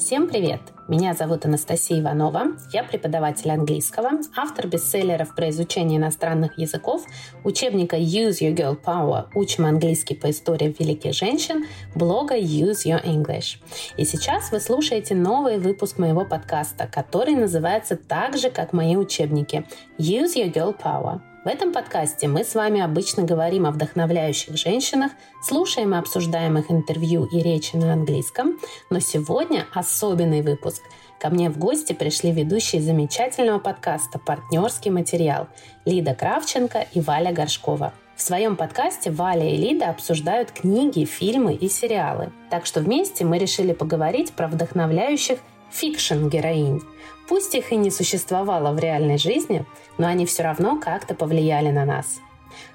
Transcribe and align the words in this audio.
Всем 0.00 0.28
привет! 0.28 0.62
Меня 0.88 1.12
зовут 1.12 1.44
Анастасия 1.44 2.00
Иванова, 2.00 2.56
я 2.72 2.82
преподаватель 2.84 3.50
английского, 3.50 4.12
автор 4.34 4.66
бестселлеров 4.66 5.34
про 5.34 5.50
изучение 5.50 5.98
иностранных 5.98 6.56
языков, 6.56 7.04
учебника 7.44 7.98
Use 7.98 8.40
Your 8.40 8.56
Girl 8.56 8.82
Power 8.82 9.26
«Учим 9.34 9.66
английский 9.66 10.14
по 10.14 10.30
истории 10.30 10.74
великих 10.78 11.12
женщин», 11.12 11.66
блога 11.94 12.38
Use 12.38 12.86
Your 12.86 13.04
English. 13.04 13.58
И 13.98 14.06
сейчас 14.06 14.50
вы 14.50 14.60
слушаете 14.60 15.14
новый 15.14 15.58
выпуск 15.58 15.98
моего 15.98 16.24
подкаста, 16.24 16.88
который 16.90 17.34
называется 17.34 17.94
так 17.94 18.38
же, 18.38 18.48
как 18.48 18.72
мои 18.72 18.96
учебники 18.96 19.66
Use 19.98 20.34
Your 20.34 20.50
Girl 20.50 20.74
Power– 20.74 21.20
в 21.42 21.46
этом 21.46 21.72
подкасте 21.72 22.28
мы 22.28 22.44
с 22.44 22.54
вами 22.54 22.82
обычно 22.82 23.22
говорим 23.22 23.64
о 23.64 23.70
вдохновляющих 23.70 24.58
женщинах, 24.58 25.12
слушаем 25.42 25.94
и 25.94 25.98
обсуждаем 25.98 26.58
их 26.58 26.70
интервью 26.70 27.24
и 27.24 27.40
речи 27.40 27.76
на 27.76 27.94
английском, 27.94 28.58
но 28.90 29.00
сегодня 29.00 29.66
особенный 29.72 30.42
выпуск. 30.42 30.82
Ко 31.18 31.30
мне 31.30 31.48
в 31.48 31.56
гости 31.56 31.94
пришли 31.94 32.30
ведущие 32.30 32.82
замечательного 32.82 33.58
подкаста 33.58 34.18
«Партнерский 34.18 34.90
материал» 34.90 35.48
Лида 35.86 36.14
Кравченко 36.14 36.86
и 36.92 37.00
Валя 37.00 37.32
Горшкова. 37.32 37.94
В 38.16 38.22
своем 38.22 38.54
подкасте 38.54 39.10
Валя 39.10 39.48
и 39.48 39.56
Лида 39.56 39.88
обсуждают 39.88 40.50
книги, 40.50 41.06
фильмы 41.06 41.54
и 41.54 41.70
сериалы. 41.70 42.32
Так 42.50 42.66
что 42.66 42.80
вместе 42.80 43.24
мы 43.24 43.38
решили 43.38 43.72
поговорить 43.72 44.32
про 44.32 44.46
вдохновляющих 44.46 45.38
фикшн-героинь. 45.70 46.82
Пусть 47.28 47.54
их 47.54 47.72
и 47.72 47.76
не 47.76 47.90
существовало 47.90 48.72
в 48.72 48.78
реальной 48.78 49.18
жизни, 49.18 49.64
но 49.98 50.06
они 50.06 50.26
все 50.26 50.42
равно 50.42 50.80
как-то 50.80 51.14
повлияли 51.14 51.70
на 51.70 51.84
нас. 51.84 52.20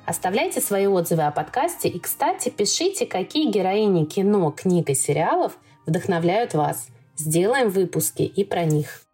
Оставляйте 0.05 0.61
свои 0.61 0.87
отзывы 0.87 1.23
о 1.23 1.31
подкасте 1.31 1.89
и, 1.89 1.99
кстати, 1.99 2.49
пишите, 2.49 3.05
какие 3.05 3.51
героини 3.51 4.05
кино, 4.05 4.51
книг 4.51 4.89
и 4.89 4.95
сериалов 4.95 5.57
вдохновляют 5.85 6.53
вас. 6.53 6.87
Сделаем 7.17 7.69
выпуски 7.69 8.21
и 8.23 8.43
про 8.43 8.65
них. 8.65 9.04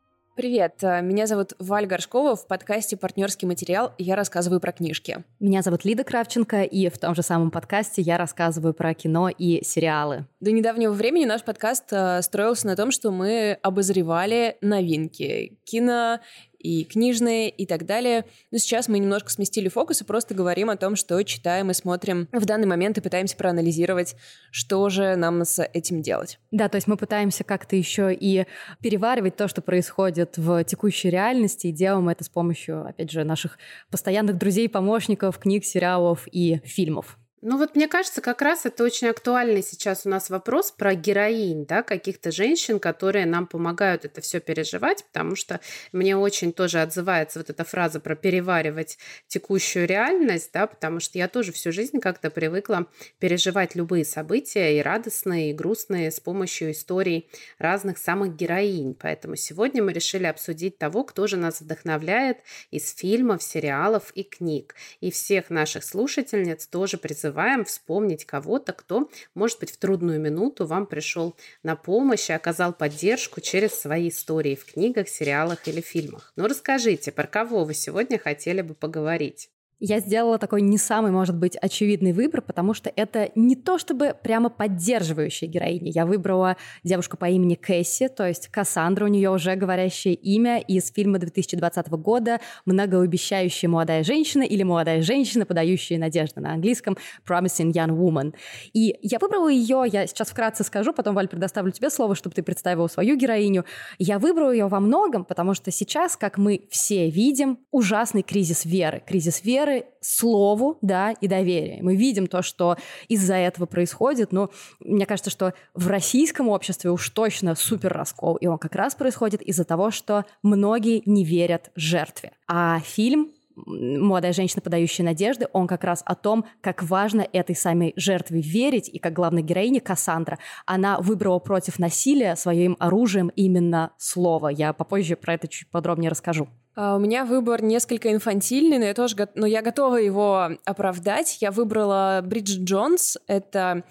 Привет, 0.42 0.78
э, 0.82 1.04
меня 1.04 1.28
зовут 1.28 1.54
Валь 1.60 1.86
Горшкова. 1.86 2.36
В 2.36 2.48
подкасте 2.48 2.98
«Партнерский 2.98 3.46
материал» 3.46 3.94
я 4.00 4.16
рассказываю 4.16 4.60
про 4.60 4.72
книжки. 4.72 5.24
Меня 5.40 5.62
зовут 5.62 5.86
Лида 5.86 6.04
Кравченко, 6.04 6.64
и 6.64 6.90
в 6.90 6.98
том 6.98 7.14
же 7.14 7.22
самом 7.22 7.52
подкасте 7.52 8.02
я 8.02 8.18
рассказываю 8.18 8.74
про 8.74 8.96
кино 8.96 9.30
и 9.30 9.64
сериалы. 9.64 10.26
До 10.40 10.52
недавнего 10.52 10.94
времени 10.94 11.26
наш 11.26 11.44
подкаст 11.44 11.90
э, 11.92 12.24
строился 12.24 12.66
на 12.66 12.76
том, 12.76 12.90
что 12.90 13.12
мы 13.12 13.60
обозревали 13.62 14.58
новинки 14.62 15.60
кино, 15.64 16.22
и 16.62 16.84
книжные 16.84 17.50
и 17.50 17.66
так 17.66 17.86
далее. 17.86 18.26
Но 18.52 18.58
сейчас 18.58 18.88
мы 18.88 19.00
немножко 19.00 19.30
сместили 19.30 19.68
фокус 19.68 20.02
и 20.02 20.06
просто 20.06 20.34
говорим 20.34 20.70
о 20.70 20.78
том, 20.78 20.96
что 20.96 21.22
читаем 21.24 21.72
и 21.72 21.74
смотрим 21.74 22.28
в 22.32 22.46
данный 22.46 22.68
момент 22.68 22.98
и 22.98 23.02
пытаемся 23.02 23.36
проанализировать, 23.36 24.16
что 24.52 24.90
же 24.90 25.16
нам 25.16 25.44
с 25.44 25.64
этим 25.64 26.02
делать. 26.02 26.40
Да, 26.52 26.70
то 26.70 26.76
есть 26.76 26.88
мы 26.88 26.98
пытаемся 26.98 27.44
как-то 27.44 27.76
еще 27.76 28.14
и 28.14 28.46
переваривать 28.82 29.36
то, 29.36 29.48
что 29.48 29.62
происходит 29.62 30.38
в 30.38 30.64
текущей 30.64 31.10
реальности, 31.10 31.68
и 31.68 31.72
делаем 31.72 32.10
это 32.10 32.24
с 32.24 32.30
помощью, 32.30 32.86
опять 32.86 33.12
же, 33.12 33.24
наших 33.24 33.58
постоянных 33.90 34.38
друзей, 34.38 34.70
помощников, 34.70 35.38
книг, 35.40 35.66
сериалов 35.66 36.28
и 36.32 36.60
фильмов. 36.66 37.18
Ну 37.44 37.58
вот 37.58 37.76
мне 37.76 37.88
кажется, 37.88 38.22
как 38.22 38.44
раз 38.44 38.68
это 38.68 38.84
очень 38.84 39.08
актуальный 39.08 39.64
сейчас 39.64 40.06
у 40.06 40.10
нас 40.10 40.30
вопрос 40.30 40.70
про 40.70 40.94
героинь, 40.94 41.66
да, 41.66 41.82
каких-то 41.82 42.32
женщин, 42.32 42.80
которые 42.80 43.26
нам 43.26 43.48
помогают 43.48 44.06
это 44.06 44.22
все 44.22 44.40
переживать, 44.40 45.04
потому 45.06 45.36
что 45.36 45.60
мне 45.92 46.16
очень 46.16 46.54
тоже 46.54 46.84
отзывается 46.84 47.40
вот 47.40 47.50
эта 47.50 47.64
фраза 47.64 48.00
про 48.00 48.16
переваривать 48.16 49.00
текущую 49.28 49.88
реальность, 49.88 50.52
да, 50.54 50.68
потому 50.68 51.00
что 51.00 51.18
я 51.18 51.28
тоже 51.28 51.52
всю 51.52 51.72
жизнь 51.72 52.00
как-то 52.00 52.30
привыкла 52.30 52.86
переживать 53.18 53.74
любые 53.74 54.06
события, 54.06 54.78
и 54.78 54.82
радостные, 54.84 55.50
и 55.50 55.54
грустные, 55.54 56.12
с 56.12 56.20
помощью 56.20 56.70
историй 56.70 57.28
разных 57.58 57.98
самых 57.98 58.36
героинь. 58.36 58.94
Поэтому 58.94 59.36
сегодня 59.36 59.82
мы 59.82 59.94
решили 59.94 60.28
обсудить 60.28 60.78
того, 60.78 61.04
кто 61.04 61.26
же 61.26 61.38
нас 61.38 61.62
вдохновляет 61.62 62.38
из 62.70 62.94
фильмов, 62.94 63.42
сериалов 63.42 64.12
и 64.14 64.22
книг. 64.22 64.76
И 65.00 65.10
всех 65.10 65.50
наших 65.50 65.84
слушательниц 65.84 66.68
тоже 66.68 67.00
призываем 67.00 67.31
призываем 67.32 67.64
вспомнить 67.64 68.26
кого-то, 68.26 68.74
кто, 68.74 69.10
может 69.36 69.60
быть, 69.62 69.72
в 69.72 69.78
трудную 69.78 70.20
минуту 70.20 70.66
вам 70.66 70.86
пришел 70.86 71.38
на 71.64 71.78
помощь 71.78 72.30
и 72.30 72.34
оказал 72.34 72.74
поддержку 72.74 73.40
через 73.40 73.74
свои 73.80 74.10
истории 74.10 74.56
в 74.56 74.66
книгах, 74.66 75.08
сериалах 75.08 75.66
или 75.68 75.80
фильмах. 75.80 76.34
Ну 76.36 76.46
расскажите, 76.48 77.14
про 77.14 77.28
кого 77.28 77.64
вы 77.64 77.74
сегодня 77.74 78.20
хотели 78.20 78.62
бы 78.62 78.74
поговорить? 78.74 79.50
Я 79.84 80.00
сделала 80.00 80.38
такой 80.38 80.62
не 80.62 80.78
самый, 80.78 81.12
может 81.12 81.36
быть, 81.36 81.58
очевидный 81.60 82.14
выбор, 82.14 82.44
потому 82.44 82.76
что 82.76 82.92
это 82.96 83.32
не 83.34 83.56
то 83.56 83.80
чтобы 83.80 84.16
прямо 84.22 84.52
поддерживающая 84.52 85.48
героиня. 85.48 85.90
Я 85.92 86.06
выбрала 86.06 86.56
девушку 86.84 87.18
по 87.18 87.26
имени 87.26 87.56
Кэсси, 87.56 88.08
то 88.10 88.28
есть 88.28 88.50
Кассандра, 88.50 89.06
у 89.06 89.08
нее 89.08 89.32
уже 89.32 89.56
говорящее 89.56 90.14
имя 90.14 90.60
из 90.60 90.92
фильма 90.92 91.18
2020 91.18 91.90
года 91.94 92.40
«Многообещающая 92.66 93.68
молодая 93.68 94.04
женщина» 94.04 94.44
или 94.44 94.62
«Молодая 94.62 95.02
женщина, 95.02 95.48
подающая 95.48 95.98
надежды» 95.98 96.42
на 96.42 96.54
английском 96.54 96.96
«Promising 97.28 97.72
Young 97.72 97.98
Woman». 97.98 98.36
И 98.74 99.00
я 99.02 99.18
выбрала 99.18 99.50
ее, 99.50 99.86
я 99.92 100.06
сейчас 100.06 100.30
вкратце 100.30 100.64
скажу, 100.64 100.94
потом, 100.94 101.16
Валь, 101.16 101.28
предоставлю 101.28 101.72
тебе 101.72 101.90
слово, 101.90 102.14
чтобы 102.14 102.36
ты 102.36 102.44
представила 102.44 102.86
свою 102.86 103.16
героиню. 103.16 103.66
Я 103.98 104.20
выбрала 104.20 104.52
ее 104.52 104.68
во 104.68 104.80
многом, 104.80 105.26
потому 105.26 105.56
что 105.56 105.72
сейчас, 105.72 106.16
как 106.18 106.38
мы 106.38 106.68
все 106.70 107.10
видим, 107.10 107.58
ужасный 107.72 108.22
кризис 108.22 108.64
веры. 108.64 109.02
Кризис 109.08 109.44
веры 109.44 109.71
веры 109.72 109.86
слову, 110.02 110.78
да, 110.82 111.12
и 111.12 111.28
доверия. 111.28 111.80
Мы 111.82 111.96
видим 111.96 112.28
то, 112.28 112.42
что 112.42 112.78
из-за 113.08 113.36
этого 113.36 113.66
происходит, 113.66 114.32
но 114.32 114.50
мне 114.80 115.06
кажется, 115.06 115.30
что 115.30 115.54
в 115.74 115.88
российском 115.88 116.50
обществе 116.50 116.92
уж 116.92 117.10
точно 117.10 117.56
супер 117.56 117.94
раскол, 117.94 118.36
и 118.36 118.48
он 118.48 118.58
как 118.58 118.76
раз 118.76 118.96
происходит 118.96 119.42
из-за 119.42 119.64
того, 119.64 119.92
что 119.92 120.26
многие 120.44 121.02
не 121.06 121.24
верят 121.24 121.72
жертве. 121.76 122.32
А 122.48 122.80
фильм 122.80 123.32
молодая 123.54 124.32
женщина, 124.32 124.62
подающая 124.62 125.06
надежды, 125.06 125.46
он 125.52 125.68
как 125.68 125.84
раз 125.84 126.02
о 126.06 126.16
том, 126.16 126.46
как 126.62 126.82
важно 126.82 127.28
этой 127.34 127.56
самой 127.56 127.94
жертве 127.98 128.42
верить, 128.42 128.90
и 128.90 128.98
как 128.98 129.14
главная 129.14 129.44
героиня 129.44 129.82
Кассандра, 129.82 130.40
она 130.66 131.00
выбрала 131.00 131.38
против 131.38 131.78
насилия 131.78 132.36
своим 132.38 132.78
оружием 132.80 133.28
именно 133.36 133.92
слово. 133.98 134.48
Я 134.48 134.74
попозже 134.74 135.16
про 135.16 135.34
это 135.34 135.48
чуть 135.50 135.70
подробнее 135.70 136.10
расскажу. 136.10 136.48
А, 136.74 136.96
у 136.96 137.00
меня 137.00 137.26
выбор 137.26 137.62
несколько 137.62 138.12
инфантильный, 138.12 138.78
но 138.78 138.86
я 138.86 138.94
тоже 138.94 139.16
но 139.36 139.46
я 139.46 139.62
готова 139.62 139.98
его 139.98 140.52
оправдать. 140.66 141.38
Я 141.42 141.52
выбрала 141.52 142.22
Бриджит 142.24 142.62
Джонс. 142.62 143.18
Это 143.28 143.84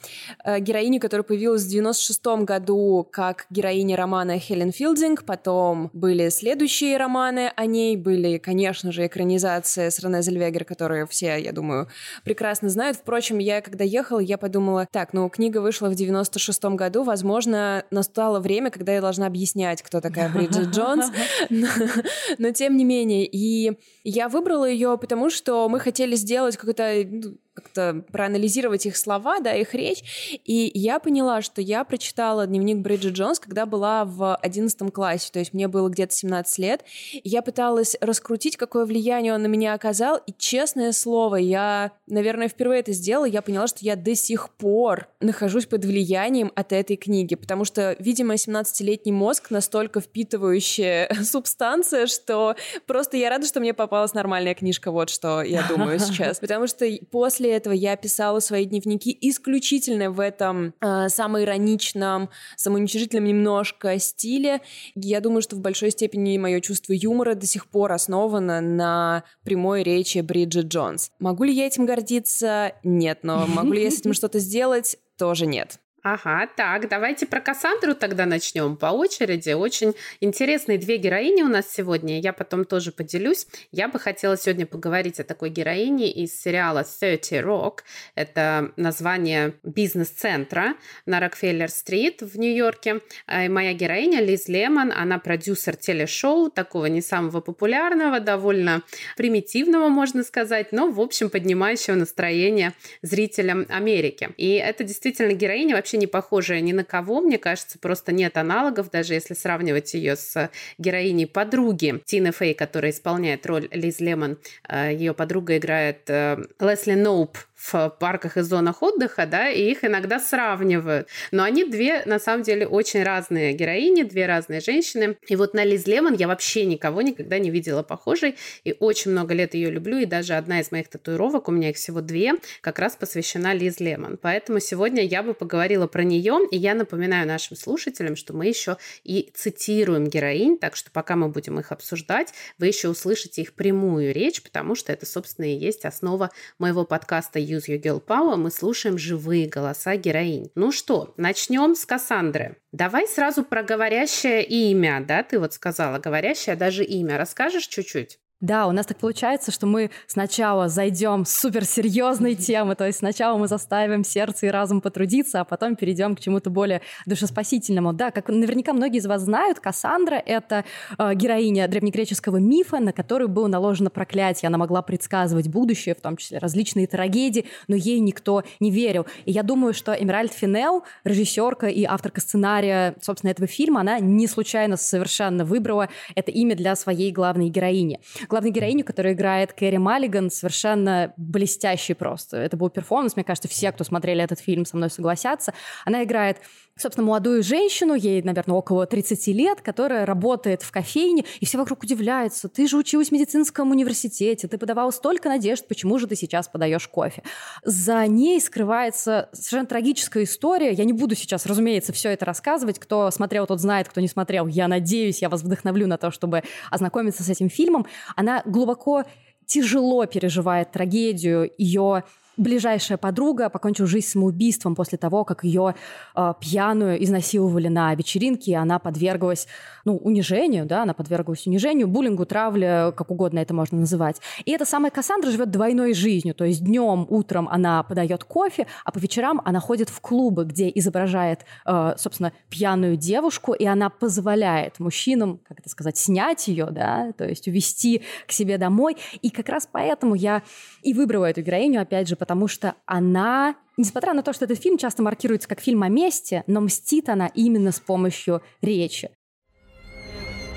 э, 0.45 0.61
героиня, 0.61 0.99
которая 0.99 1.25
появилась 1.25 1.65
в 1.65 1.69
96 1.69 2.25
году 2.45 3.07
как 3.11 3.47
героиня 3.51 3.97
романа 3.97 4.39
Хелен 4.39 4.73
Филдинг. 4.73 5.25
Потом 5.25 5.91
были 5.93 6.31
следующие 6.31 6.97
романы 6.97 7.53
о 7.55 7.67
ней. 7.67 7.97
Были, 7.97 8.39
конечно 8.39 8.93
же, 8.93 9.07
экранизации 9.07 9.91
с 9.91 10.01
Рене 10.01 10.23
Зельвегер, 10.23 10.65
которые 10.65 11.07
все, 11.07 11.37
я 11.37 11.53
думаю, 11.53 11.89
прекрасно 12.25 12.71
знают. 12.71 12.97
Впрочем, 12.97 13.39
я 13.39 13.61
когда 13.61 13.85
ехала, 13.85 14.21
я 14.21 14.39
подумала, 14.39 14.87
так, 14.91 15.13
ну, 15.13 15.29
книга 15.29 15.59
вышла 15.59 15.89
в 15.89 15.95
96 15.95 16.65
году, 16.65 17.03
возможно, 17.03 17.85
настало 17.91 18.41
время, 18.41 18.71
когда 18.71 18.93
я 18.93 19.01
должна 19.01 19.27
объяснять, 19.27 19.83
кто 19.83 20.01
такая 20.01 20.31
Бриджит 20.31 20.69
Джонс. 20.75 21.07
Но 22.39 22.51
тем 22.53 22.70
тем 22.71 22.77
не 22.77 22.85
менее. 22.85 23.27
И 23.27 23.73
я 24.05 24.29
выбрала 24.29 24.65
ее, 24.65 24.97
потому 24.97 25.29
что 25.29 25.69
мы 25.69 25.81
хотели 25.81 26.15
сделать 26.15 26.57
какой-то 26.57 27.03
ну, 27.05 27.37
как-то 27.61 28.03
проанализировать 28.13 28.87
их 28.87 28.97
слова, 28.97 29.41
да, 29.41 29.55
их 29.55 29.75
речь, 29.75 30.39
и 30.45 30.71
я 30.75 30.99
поняла, 30.99 31.43
что 31.43 31.61
я 31.61 31.85
прочитала 31.85 32.47
дневник 32.47 32.79
Бриджит 32.79 33.15
Джонс, 33.15 33.39
когда 33.39 33.67
была 33.67 34.05
в 34.05 34.37
11 34.37 34.93
классе, 34.93 35.31
то 35.33 35.39
есть 35.39 35.53
мне 35.53 35.69
было 35.69 35.89
где-то 35.89 36.15
17 36.15 36.59
лет, 36.59 36.85
я 37.25 37.43
пыталась 37.43 37.97
раскрутить, 38.01 38.57
какое 38.57 38.85
влияние 38.87 39.35
он 39.35 39.43
на 39.43 39.47
меня 39.47 39.75
оказал, 39.75 40.19
и 40.27 40.33
честное 40.37 40.93
слово, 40.93 41.37
я, 41.37 41.93
наверное, 42.07 42.49
впервые 42.49 42.81
это 42.81 42.93
сделала, 42.93 43.25
я 43.25 43.43
поняла, 43.43 43.67
что 43.67 43.79
я 43.83 43.97
до 43.97 44.15
сих 44.15 44.51
пор 44.51 45.09
нахожусь 45.21 45.67
под 45.67 45.85
влиянием 45.85 46.53
от 46.55 46.73
этой 46.73 46.97
книги, 46.97 47.35
потому 47.35 47.65
что, 47.65 47.97
видимо, 47.99 48.35
17-летний 48.35 49.13
мозг 49.13 49.51
настолько 49.51 50.01
впитывающая 50.01 51.11
субстанция, 51.23 52.07
что 52.07 52.57
просто 52.87 53.17
я 53.17 53.31
рада, 53.31 53.47
что 53.47 53.61
мне 53.61 53.75
попалась 53.75 54.15
нормальная 54.15 54.55
книжка, 54.55 54.91
вот 54.91 55.11
что 55.11 55.43
я 55.43 55.65
думаю 55.69 55.99
сейчас, 55.99 56.39
потому 56.41 56.67
что 56.67 56.87
после 57.11 57.50
после 57.51 57.57
этого 57.57 57.73
я 57.73 57.97
писала 57.97 58.39
свои 58.39 58.65
дневники 58.65 59.17
исключительно 59.21 60.11
в 60.11 60.21
этом 60.21 60.73
э, 60.81 61.09
самоироничном, 61.09 62.31
самоуничижительном 62.57 63.25
немножко 63.25 63.99
стиле. 63.99 64.61
Я 64.95 65.21
думаю, 65.21 65.43
что 65.43 65.57
в 65.57 65.61
большой 65.61 65.91
степени 65.91 66.39
мое 66.39 66.61
чувство 66.61 66.93
юмора 66.93 67.35
до 67.35 67.47
сих 67.47 67.67
пор 67.67 67.91
основано 67.93 68.61
на 68.61 69.25
прямой 69.43 69.83
речи 69.83 70.19
Бриджит 70.19 70.67
Джонс. 70.67 71.11
Могу 71.19 71.43
ли 71.43 71.53
я 71.53 71.67
этим 71.67 71.87
гордиться? 71.87 72.73
Нет. 72.85 73.21
Но 73.23 73.47
могу 73.49 73.73
ли 73.73 73.83
я 73.83 73.91
с 73.91 73.99
этим 73.99 74.13
что-то 74.15 74.39
сделать? 74.39 74.97
Тоже 75.17 75.47
нет. 75.47 75.80
Ага, 76.03 76.49
так, 76.57 76.89
давайте 76.89 77.27
про 77.27 77.41
Кассандру 77.41 77.95
тогда 77.95 78.25
начнем 78.25 78.77
по 78.77 78.87
очереди. 78.87 79.51
Очень 79.51 79.95
интересные 80.21 80.79
две 80.79 80.97
героини 80.97 81.43
у 81.43 81.49
нас 81.49 81.71
сегодня. 81.71 82.19
Я 82.21 82.33
потом 82.33 82.65
тоже 82.65 82.91
поделюсь. 82.91 83.47
Я 83.71 83.87
бы 83.87 83.99
хотела 83.99 84.39
сегодня 84.39 84.65
поговорить 84.65 85.21
о 85.21 85.25
такой 85.25 85.51
героине 85.51 86.11
из 86.11 86.41
сериала 86.41 86.85
30 86.85 87.33
Rock. 87.45 87.81
Это 88.15 88.73
название 88.77 89.53
бизнес-центра 89.63 90.75
на 91.05 91.21
Рокфеллер-стрит 91.21 92.23
в 92.23 92.39
Нью-Йорке. 92.39 93.01
И 93.45 93.49
моя 93.49 93.75
героиня 93.75 94.23
Лиз 94.23 94.49
Лемон, 94.49 94.93
она 94.97 95.19
продюсер 95.19 95.77
телешоу, 95.77 96.49
такого 96.49 96.87
не 96.87 97.03
самого 97.03 97.43
популярного, 97.43 98.21
довольно 98.21 98.83
примитивного, 99.19 99.89
можно 99.89 100.23
сказать, 100.25 100.73
но, 100.73 100.91
в 100.91 100.99
общем, 100.99 101.29
поднимающего 101.29 101.95
настроение 101.95 102.73
зрителям 103.03 103.67
Америки. 103.69 104.31
И 104.39 104.55
это 104.55 104.83
действительно 104.83 105.35
героиня 105.35 105.77
вообще 105.77 105.90
вообще 105.91 105.99
не 105.99 106.07
похожая 106.07 106.61
ни 106.61 106.73
на 106.73 106.85
кого, 106.85 107.21
мне 107.21 107.37
кажется, 107.37 107.79
просто 107.79 108.13
нет 108.13 108.37
аналогов, 108.37 108.91
даже 108.91 109.15
если 109.15 109.35
сравнивать 109.35 109.95
ее 109.95 110.15
с 110.15 110.51
героиней 110.79 111.27
подруги 111.27 112.01
Тины 112.05 112.31
Фей, 112.33 112.55
которая 112.55 112.93
исполняет 112.93 113.45
роль 113.47 113.69
Лиз 113.73 113.99
Лемон. 114.01 114.39
Э, 114.69 114.93
ее 114.93 115.15
подруга 115.15 115.57
играет 115.57 116.09
э, 116.09 116.39
Лесли 116.61 116.95
Ноуп 116.95 117.39
в 117.61 117.95
парках 118.01 118.37
и 118.37 118.41
зонах 118.41 118.83
отдыха, 118.83 119.27
да, 119.27 119.51
и 119.51 119.71
их 119.71 119.85
иногда 119.85 120.19
сравнивают. 120.19 121.09
Но 121.31 121.43
они 121.43 121.65
две, 121.65 122.03
на 122.07 122.19
самом 122.19 122.43
деле, 122.43 122.67
очень 122.67 123.03
разные 123.03 123.53
героини, 123.53 124.03
две 124.03 124.27
разные 124.27 124.61
женщины. 124.61 125.17
И 125.29 125.37
вот 125.37 125.53
на 125.53 125.65
Лиз 125.65 125.87
Лемон 125.87 126.15
я 126.15 126.27
вообще 126.27 126.65
никого 126.65 127.03
никогда 127.03 127.39
не 127.39 127.51
видела 127.51 127.83
похожей, 127.83 128.37
и 128.65 128.75
очень 128.81 129.11
много 129.11 129.35
лет 129.35 129.55
ее 129.55 129.71
люблю, 129.71 129.99
и 129.99 130.07
даже 130.07 130.35
одна 130.35 130.61
из 130.61 130.73
моих 130.73 130.89
татуировок, 130.89 131.49
у 131.49 131.53
меня 131.53 131.71
их 131.71 131.77
всего 131.77 132.01
две, 132.01 132.35
как 132.63 132.79
раз 132.79 132.97
посвящена 132.97 133.53
Лиз 133.53 133.79
Лемон. 133.79 134.19
Поэтому 134.21 134.59
сегодня 134.61 135.05
я 135.05 135.23
бы 135.23 135.35
поговорила 135.35 135.80
про 135.89 136.05
нее, 136.05 136.39
и 136.51 136.57
я 136.57 136.75
напоминаю 136.75 137.27
нашим 137.27 137.57
слушателям, 137.57 138.17
что 138.17 138.33
мы 138.33 138.47
еще 138.47 138.77
и 139.03 139.31
цитируем 139.35 140.07
героинь, 140.07 140.59
так 140.59 140.77
что 140.77 140.91
пока 140.91 141.17
мы 141.17 141.29
будем 141.29 141.59
их 141.59 141.73
обсуждать, 141.73 142.33
вы 142.59 142.69
еще 142.69 142.89
услышите 142.89 143.43
их 143.43 143.55
прямую 143.55 144.15
речь, 144.15 144.43
потому 144.43 144.75
что 144.75 144.93
это, 144.93 145.07
собственно, 145.07 145.47
и 145.47 145.57
есть 145.57 145.85
основа 145.85 146.31
моего 146.59 146.85
подкаста 146.85 147.39
Use 147.39 147.67
Your 147.69 147.81
Girl 147.81 148.05
Power 148.05 148.37
мы 148.37 148.51
слушаем 148.51 148.99
живые 148.99 149.49
голоса 149.49 149.97
героинь. 149.97 150.51
Ну 150.55 150.71
что, 150.71 151.15
начнем 151.17 151.75
с 151.75 151.85
Кассандры. 151.85 152.57
Давай 152.73 153.09
сразу 153.09 153.43
про 153.43 153.65
говорящее 153.65 154.45
имя, 154.45 155.05
да, 155.07 155.25
ты 155.25 155.41
вот 155.41 155.53
сказала, 155.53 155.99
говорящее 155.99 156.55
даже 156.55 156.85
имя. 156.85 157.19
Расскажешь 157.19 157.67
чуть-чуть? 157.67 158.20
Да, 158.41 158.69
у 158.69 158.73
нас 158.73 158.87
так 158.87 158.97
получается, 158.97 159.51
что 159.51 159.67
мы 159.67 159.91
сначала 160.07 160.69
зайдем 160.69 161.27
с 161.27 161.33
суперсерьезной 161.33 162.35
темы, 162.35 162.75
то 162.75 162.87
есть 162.87 163.01
сначала 163.01 163.37
мы 163.37 163.49
заставим 163.49 164.03
сердце 164.03 164.47
и 164.47 164.49
разум 164.49 164.81
потрудиться, 164.81 165.43
а 165.43 165.45
потом 165.45 165.77
перейдем 165.77 166.17
к 166.17 166.21
чему-то 166.21 166.49
более 166.49 166.81
душеспасительному. 167.05 167.93
Да, 167.93 168.11
как 168.11 168.29
наверняка 168.29 168.73
многие 168.73 168.97
из 168.97 169.07
вас 169.07 169.23
знают, 169.23 169.61
Кассандра— 169.61 170.15
это 170.27 170.65
э, 170.97 171.15
героиня 171.15 171.69
древнегреческого 171.69 172.39
мифа, 172.39 172.79
на 172.79 172.95
которую 172.95 173.29
было 173.29 173.47
наложено 173.47 173.91
проклятие. 173.91 174.47
Она 174.47 174.57
могла 174.57 174.81
предсказывать 174.81 175.49
будущее, 175.49 175.95
в 175.95 176.01
том 176.01 176.17
числе 176.17 176.39
различные 176.39 176.87
трагедии, 176.87 177.45
но 177.69 177.77
ей 177.77 178.01
никто 178.01 178.43
не 178.59 178.71
верил. 178.71 179.05
И 179.27 179.33
я 179.33 179.43
думаю, 179.43 179.75
что 179.75 179.93
Эмиральд 179.93 180.33
Финел, 180.33 180.85
режиссерка 181.05 181.67
и 181.67 181.85
авторка 181.85 182.23
сценария, 182.23 182.95
собственно, 183.03 183.33
этого 183.33 183.47
фильма, 183.47 183.83
она 183.83 184.01
не 184.01 184.27
случайно 184.27 184.79
совершенно 184.79 185.45
выбрала 185.45 185.91
это 186.15 186.31
имя 186.31 186.57
для 186.57 186.75
своей 186.75 187.13
главной 187.13 187.51
героини 187.51 188.01
главной 188.31 188.51
героиню, 188.51 188.85
которая 188.85 189.13
играет 189.13 189.53
Кэрри 189.53 189.77
Маллиган, 189.77 190.31
совершенно 190.31 191.13
блестящий 191.17 191.95
просто. 191.95 192.39
Это 192.39 192.57
был 192.57 192.71
перформанс, 192.71 193.17
мне 193.17 193.25
кажется, 193.25 193.49
все, 193.49 193.73
кто 193.73 193.85
смотрели 193.85 194.23
этот 194.23 194.41
фильм, 194.41 194.65
со 194.65 194.77
мной 194.77 194.91
согласятся. 194.91 195.53
Она 195.85 196.05
играет 196.05 196.39
собственно, 196.77 197.07
молодую 197.07 197.43
женщину, 197.43 197.95
ей, 197.95 198.23
наверное, 198.23 198.57
около 198.57 198.87
30 198.87 199.27
лет, 199.29 199.61
которая 199.61 200.07
работает 200.07 200.63
в 200.63 200.71
кофейне, 200.71 201.25
и 201.41 201.47
все 201.47 201.59
вокруг 201.59 201.83
удивляются. 201.83 202.49
Ты 202.49 202.67
же 202.67 202.77
училась 202.77 203.09
в 203.09 203.13
медицинском 203.13 203.71
университете, 203.71 204.49
ты 204.49 204.59
подавала 204.59 204.91
столько 204.91 205.29
надежд, 205.29 205.67
почему 205.69 205.99
же 205.99 206.07
ты 206.07 206.17
сейчас 206.17 206.49
подаешь 206.49 206.89
кофе? 206.89 207.23
За 207.65 208.07
ней 208.07 208.41
скрывается 208.41 209.29
совершенно 209.33 209.67
трагическая 209.67 210.25
история. 210.25 210.73
Я 210.73 210.85
не 210.85 210.93
буду 210.93 211.15
сейчас, 211.15 211.47
разумеется, 211.47 211.93
все 211.93 212.11
это 212.11 212.25
рассказывать. 212.25 212.79
Кто 212.79 213.11
смотрел, 213.11 213.47
тот 213.47 213.61
знает, 213.61 213.89
кто 213.89 214.01
не 214.01 214.09
смотрел. 214.09 214.47
Я 214.47 214.69
надеюсь, 214.69 215.23
я 215.23 215.29
вас 215.29 215.43
вдохновлю 215.43 215.87
на 215.87 215.99
то, 215.99 216.11
чтобы 216.11 216.43
ознакомиться 216.71 217.23
с 217.23 217.29
этим 217.29 217.49
фильмом. 217.51 217.87
Она 218.17 218.43
глубоко 218.47 219.05
тяжело 219.51 220.07
переживает 220.07 220.71
трагедию, 220.71 221.51
ее 221.59 222.05
ближайшая 222.37 222.99
подруга 222.99 223.49
покончила 223.49 223.87
жизнь 223.87 224.09
самоубийством 224.09 224.75
после 224.75 224.99
того, 224.99 225.25
как 225.25 225.45
ее 225.45 225.75
э, 226.15 226.35
пьяную 226.41 227.03
изнасиловали 227.03 227.69
на 227.69 227.95
вечеринке, 227.95 228.53
и 228.53 228.55
она 228.55 228.79
подверглась 228.79 229.47
ну, 229.85 229.97
унижению, 229.97 230.67
да, 230.67 230.83
она 230.83 230.95
подверглась 230.95 231.47
унижению, 231.47 231.89
буллингу, 231.89 232.27
травле, 232.27 232.93
как 232.97 233.11
угодно 233.11 233.39
это 233.39 233.55
можно 233.55 233.79
называть. 233.79 234.21
И 234.45 234.53
эта 234.53 234.65
самая 234.65 234.91
Кассандра 234.91 235.31
живет 235.31 235.51
двойной 235.51 235.95
жизнью, 235.95 236.35
то 236.35 236.45
есть 236.45 236.65
днем, 236.65 237.07
утром 237.09 237.49
она 237.49 237.83
подает 237.83 238.25
кофе, 238.25 238.67
а 238.85 238.93
по 238.93 238.99
вечерам 238.99 239.41
она 239.45 239.61
ходит 239.61 239.89
в 239.89 240.01
клубы, 240.01 240.45
где 240.45 240.71
изображает, 240.75 241.45
э, 241.67 241.95
собственно, 241.97 242.33
пьяную 242.49 242.97
девушку, 242.97 243.53
и 243.53 243.65
она 243.65 243.91
позволяет 243.91 244.79
мужчинам, 244.79 245.41
как 245.49 245.61
это 245.61 245.69
сказать, 245.69 245.97
снять 245.97 246.49
ее, 246.49 246.69
да, 246.71 247.13
то 247.13 247.27
есть 247.27 247.49
увести 247.49 248.03
к 248.27 248.33
себе 248.33 248.59
домой. 248.59 248.97
И 249.23 249.31
как 249.31 249.49
раз 249.49 249.69
поэтому 249.71 250.15
я 250.15 250.43
и 250.83 250.95
выбрала 250.95 251.27
эту 251.27 251.43
героиню, 251.43 251.83
опять 251.83 252.09
же, 252.09 252.17
потому 252.21 252.47
что 252.47 252.77
она 252.87 253.57
Несмотря 253.81 254.13
на 254.13 254.23
то, 254.23 254.35
что 254.35 254.45
этот 254.45 254.61
фильм 254.61 254.77
часто 254.77 255.03
маркируется 255.03 255.49
как 255.49 255.59
фильм 255.59 255.83
о 255.83 255.89
месте, 255.89 256.45
но 256.47 256.61
мстит 256.61 257.09
она 257.09 257.29
именно 257.29 257.73
с 257.73 257.81
помощью 257.81 258.43
речи. 258.61 259.09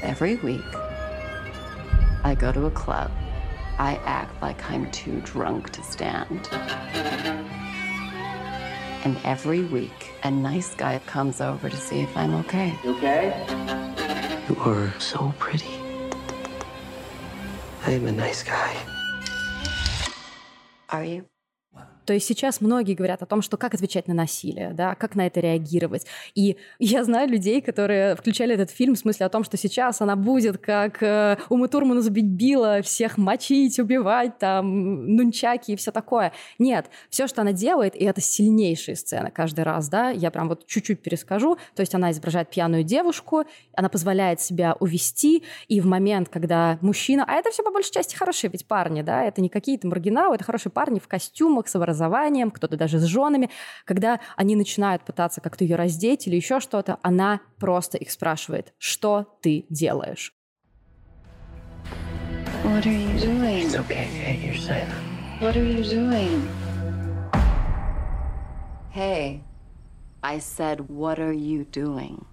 Every 0.04 0.38
week, 0.44 0.62
I 2.22 2.36
go 2.36 2.52
to 2.52 2.66
a 2.66 2.72
club. 2.72 3.10
I 3.80 3.98
act 4.06 4.42
like 4.42 4.58
I'm 4.70 4.92
too 4.92 5.22
drunk 5.22 5.70
to 5.70 5.82
stand. 5.84 6.50
And 9.06 9.16
every 9.24 9.62
week, 9.72 10.12
a 10.24 10.30
nice 10.30 10.76
guy 10.76 11.00
comes 11.06 11.40
over 11.40 11.70
to 11.70 11.78
see 11.78 12.02
if 12.02 12.18
I'm 12.18 12.36
okay. 12.42 12.74
You 12.84 12.92
okay? 12.98 13.34
You 14.50 14.58
are 14.66 14.94
so 15.00 15.34
pretty. 15.40 15.80
I 17.88 17.92
am 17.92 18.06
a 18.08 18.12
nice 18.12 18.44
guy. 18.44 18.76
Are 20.90 21.06
you? 21.06 21.33
То 22.06 22.14
есть 22.14 22.26
сейчас 22.26 22.62
многие 22.62 22.94
говорят 22.94 23.22
о 23.22 23.26
том, 23.26 23.42
что 23.42 23.58
как 23.58 23.74
отвечать 23.74 24.08
на 24.08 24.14
насилие, 24.14 24.72
да, 24.74 24.96
как 24.96 25.16
на 25.16 25.28
это 25.28 25.40
реагировать. 25.40 26.06
И 26.36 26.58
я 26.80 27.04
знаю 27.04 27.30
людей, 27.30 27.62
которые 27.62 28.16
включали 28.16 28.54
этот 28.54 28.72
фильм 28.72 28.96
в 28.96 29.00
смысле 29.00 29.26
о 29.26 29.30
том, 29.30 29.44
что 29.44 29.58
сейчас 29.58 30.02
она 30.02 30.16
будет 30.16 30.58
как 30.58 31.02
э, 31.02 31.38
Ума 31.50 31.68
Турмана 31.68 32.02
забить 32.02 32.26
Билла, 32.26 32.82
всех 32.82 33.18
мочить, 33.18 33.80
убивать, 33.80 34.38
там, 34.38 35.16
нунчаки 35.16 35.72
и 35.72 35.76
все 35.76 35.92
такое. 35.92 36.34
Нет, 36.60 36.88
все, 37.10 37.28
что 37.28 37.42
она 37.42 37.52
делает, 37.52 37.96
и 37.96 38.06
это 38.06 38.22
сильнейшие 38.22 38.96
сцены 38.96 39.32
каждый 39.32 39.64
раз, 39.64 39.90
да, 39.90 40.10
я 40.10 40.32
прям 40.32 40.50
вот 40.50 40.66
чуть-чуть 40.66 41.02
перескажу, 41.02 41.58
то 41.76 41.82
есть 41.82 41.96
она 41.96 42.12
изображает 42.12 42.50
пьяную 42.50 42.84
девушку, 42.84 43.44
она 43.76 43.90
позволяет 43.90 44.42
себя 44.42 44.76
увести, 44.80 45.44
и 45.68 45.82
в 45.82 45.86
момент, 45.86 46.30
когда 46.30 46.78
мужчина, 46.82 47.26
а 47.28 47.34
это 47.34 47.52
все 47.52 47.64
по 47.64 47.72
большей 47.72 47.92
части 47.92 48.16
хорошие 48.16 48.50
ведь 48.52 48.66
парни, 48.66 49.02
да, 49.02 49.24
это 49.24 49.42
не 49.42 49.50
какие-то 49.50 49.88
маргиналы, 49.88 50.36
это 50.36 50.44
хорошие 50.44 50.72
парни 50.72 51.00
в 51.00 51.08
костюмах 51.08 51.68
с 51.68 51.76
образованием, 51.94 52.52
кто-то 52.52 52.76
даже 52.76 53.00
с 53.00 53.04
женами, 53.04 53.50
когда 53.86 54.20
они 54.36 54.56
начинают 54.56 55.04
пытаться 55.04 55.42
как-то 55.42 55.64
ее 55.64 55.76
раздеть 55.76 56.28
или 56.28 56.36
еще 56.36 56.60
что-то, 56.60 56.98
она 57.02 57.42
просто 57.60 57.98
их 57.98 58.12
спрашивает, 58.12 58.74
что 58.78 59.38
ты 59.42 59.66
делаешь? 59.70 60.34
What 62.64 62.86
are 62.86 62.92
you 62.92 63.20
doing? 63.20 63.66
It's 63.66 63.76
okay, 63.76 64.40
you're 64.42 64.58
safe. 64.58 64.88
What 65.40 65.56
are 65.56 65.64
you 65.64 65.84
doing? 65.84 66.48
Hey, 68.92 69.44
I 70.24 70.40
said, 70.40 70.88
what 70.88 71.20
are 71.20 71.34
you 71.34 71.66
doing? 71.66 72.26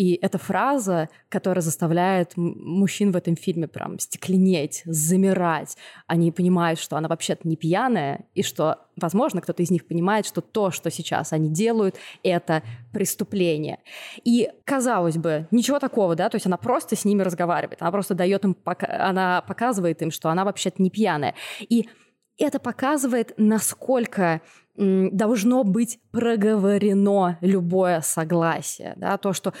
И 0.00 0.18
эта 0.22 0.38
фраза, 0.38 1.10
которая 1.28 1.60
заставляет 1.60 2.32
мужчин 2.34 3.12
в 3.12 3.16
этом 3.16 3.36
фильме 3.36 3.68
прям 3.68 3.98
стекленеть, 3.98 4.80
замирать. 4.86 5.76
Они 6.06 6.32
понимают, 6.32 6.80
что 6.80 6.96
она 6.96 7.06
вообще-то 7.06 7.46
не 7.46 7.54
пьяная, 7.54 8.24
и 8.34 8.42
что, 8.42 8.78
возможно, 8.96 9.42
кто-то 9.42 9.62
из 9.62 9.70
них 9.70 9.86
понимает, 9.86 10.24
что 10.24 10.40
то, 10.40 10.70
что 10.70 10.90
сейчас 10.90 11.34
они 11.34 11.50
делают, 11.50 11.96
это 12.22 12.62
преступление. 12.94 13.80
И, 14.24 14.50
казалось 14.64 15.18
бы, 15.18 15.46
ничего 15.50 15.78
такого, 15.78 16.16
да, 16.16 16.30
то 16.30 16.36
есть 16.36 16.46
она 16.46 16.56
просто 16.56 16.96
с 16.96 17.04
ними 17.04 17.20
разговаривает, 17.20 17.82
она 17.82 17.90
просто 17.90 18.14
дает 18.14 18.42
им, 18.42 18.56
она 18.64 19.42
показывает 19.42 20.00
им, 20.00 20.10
что 20.10 20.30
она 20.30 20.46
вообще-то 20.46 20.80
не 20.80 20.88
пьяная. 20.88 21.34
И 21.68 21.90
это 22.38 22.58
показывает, 22.58 23.34
насколько 23.36 24.40
должно 24.80 25.62
быть 25.62 26.00
проговорено 26.10 27.36
любое 27.42 28.00
согласие. 28.00 28.94
Да? 28.96 29.18
То, 29.18 29.34
что 29.34 29.52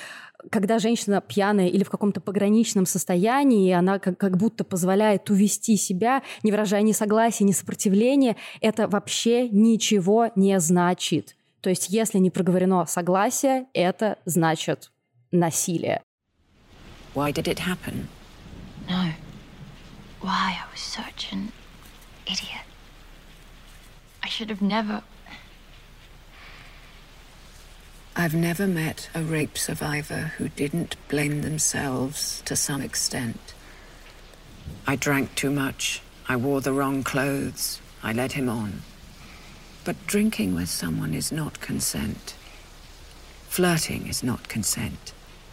когда 0.50 0.78
женщина 0.78 1.20
пьяная 1.20 1.68
или 1.68 1.84
в 1.84 1.90
каком-то 1.90 2.20
пограничном 2.20 2.86
состоянии, 2.86 3.70
она 3.72 3.98
как, 3.98 4.16
как 4.16 4.38
будто 4.38 4.64
позволяет 4.64 5.28
увести 5.28 5.76
себя, 5.76 6.22
не 6.42 6.50
выражая 6.50 6.80
ни 6.82 6.92
согласия, 6.92 7.44
ни 7.44 7.52
сопротивления, 7.52 8.36
это 8.62 8.88
вообще 8.88 9.48
ничего 9.50 10.30
не 10.36 10.58
значит. 10.58 11.36
То 11.60 11.68
есть 11.68 11.90
если 11.90 12.18
не 12.18 12.30
проговорено 12.30 12.86
согласие, 12.86 13.66
это 13.74 14.16
значит 14.24 14.90
насилие. 15.30 16.02
Why 17.14 17.32
did 17.32 17.46
it 17.46 17.58
happen? 17.58 18.06
No. 18.88 19.12
Why 20.22 20.54
I 20.56 20.64
was 20.72 20.80
such 20.80 21.32
an 21.32 21.52
idiot. 22.26 22.69
I 24.30 24.32
should 24.32 24.50
have 24.50 24.62
never. 24.62 25.02
I've 28.14 28.32
never 28.32 28.68
met 28.68 29.10
a 29.12 29.24
rape 29.24 29.58
survivor 29.58 30.34
who 30.36 30.48
didn't 30.48 30.94
blame 31.08 31.42
themselves 31.42 32.40
to 32.44 32.54
some 32.54 32.80
extent. 32.80 33.54
I 34.86 34.94
drank 34.94 35.34
too 35.34 35.50
much. 35.50 36.00
I 36.28 36.36
wore 36.36 36.60
the 36.60 36.72
wrong 36.72 37.02
clothes. 37.02 37.80
I 38.04 38.12
led 38.12 38.30
him 38.34 38.48
on. 38.48 38.82
But 39.84 40.06
drinking 40.06 40.54
with 40.54 40.68
someone 40.68 41.12
is 41.12 41.32
not 41.32 41.60
consent. 41.60 42.36
Flirting 43.48 44.06
is 44.06 44.22
not 44.22 44.48
consent. 44.48 45.12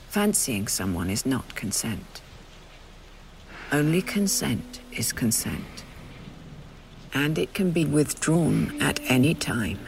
Fancying 0.10 0.68
someone 0.68 1.10
is 1.10 1.26
not 1.26 1.56
consent. 1.56 2.22
Only 3.72 4.04
consent 4.04 4.82
is 4.92 5.12
consent. 5.14 5.84
And 7.24 7.36
it 7.40 7.50
can 7.58 7.72
be 7.72 7.84
withdrawn 7.86 8.56
at 8.80 8.98
any 9.10 9.34
time. 9.34 9.80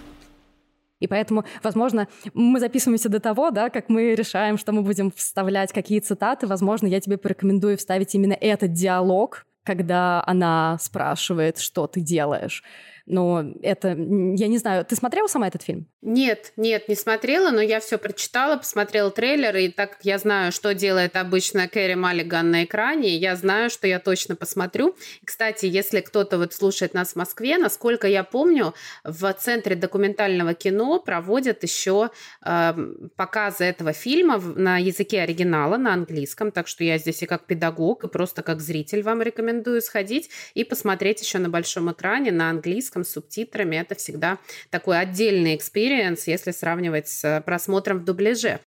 И 0.99 1.07
поэтому, 1.07 1.45
возможно, 1.63 2.07
мы 2.33 2.59
записываемся 2.59 3.07
до 3.07 3.19
того, 3.19 3.51
да, 3.51 3.69
как 3.69 3.87
мы 3.87 4.15
решаем, 4.15 4.57
что 4.57 4.71
мы 4.71 4.81
будем 4.81 5.11
вставлять 5.11 5.71
какие 5.71 5.99
цитаты. 5.99 6.47
Возможно, 6.47 6.87
я 6.87 6.99
тебе 6.99 7.17
порекомендую 7.17 7.77
вставить 7.77 8.15
именно 8.15 8.33
этот 8.33 8.73
диалог, 8.73 9.45
когда 9.63 10.23
она 10.25 10.77
спрашивает, 10.81 11.59
что 11.59 11.85
ты 11.87 12.01
делаешь. 12.01 12.63
Но 13.09 13.43
это, 13.63 13.89
я 13.89 14.47
не 14.47 14.59
знаю, 14.59 14.85
ты 14.85 14.95
смотрела 14.95 15.27
сама 15.27 15.47
этот 15.47 15.63
фильм? 15.63 15.87
Нет, 16.01 16.53
нет, 16.57 16.87
не 16.87 16.95
смотрела, 16.95 17.49
но 17.49 17.59
я 17.59 17.79
все 17.79 17.97
прочитала, 17.97 18.55
посмотрела 18.55 19.09
трейлер, 19.09 19.55
и 19.57 19.69
так 19.69 19.97
как 19.97 20.05
я 20.05 20.19
знаю, 20.19 20.51
что 20.51 20.75
делает 20.75 21.15
обычно 21.15 21.67
Кэрри 21.67 21.95
Маллиган 21.95 22.51
на 22.51 22.63
экране, 22.63 23.17
я 23.17 23.35
знаю, 23.35 23.71
что 23.71 23.87
я 23.87 23.99
точно 23.99 24.35
посмотрю. 24.35 24.95
Кстати, 25.25 25.65
если 25.65 26.01
кто-то 26.01 26.37
вот 26.37 26.53
слушает 26.53 26.93
нас 26.93 27.13
в 27.13 27.15
Москве, 27.15 27.57
насколько 27.57 28.07
я 28.07 28.23
помню, 28.23 28.75
в 29.03 29.33
Центре 29.33 29.75
документального 29.75 30.53
кино 30.53 30.99
проводят 30.99 31.63
еще 31.63 32.11
э, 32.45 32.73
показы 33.15 33.65
этого 33.65 33.91
фильма 33.91 34.37
на 34.37 34.77
языке 34.77 35.21
оригинала, 35.21 35.77
на 35.77 35.93
английском, 35.93 36.51
так 36.51 36.67
что 36.67 36.83
я 36.83 36.99
здесь 36.99 37.23
и 37.23 37.25
как 37.25 37.45
педагог, 37.45 38.03
и 38.03 38.07
просто 38.07 38.43
как 38.43 38.61
зритель 38.61 39.01
вам 39.01 39.23
рекомендую 39.23 39.81
сходить 39.81 40.29
и 40.53 40.63
посмотреть 40.63 41.21
еще 41.21 41.39
на 41.39 41.49
большом 41.49 41.91
экране 41.91 42.31
на 42.31 42.51
английском 42.51 42.98
английском 42.99 43.03
с 43.03 43.09
субтитрами. 43.09 43.75
Это 43.77 43.95
всегда 43.95 44.37
такой 44.69 44.99
отдельный 44.99 45.55
experience, 45.55 46.27
если 46.27 46.51
сравнивать 46.51 47.07
с 47.07 47.41
просмотром 47.45 47.99
в 47.99 48.05
дубляже. 48.05 48.59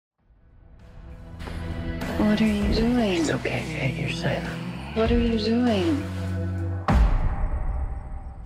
What 2.18 2.38
are 2.38 2.46
you 2.46 2.72
doing? 2.74 3.22
It's 3.22 3.30
okay, 3.30 3.62
Kate, 3.66 3.96
you're 3.96 4.10
safe. 4.10 4.42
What 4.94 5.10
are 5.10 5.18
you 5.18 5.38
doing? 5.38 6.02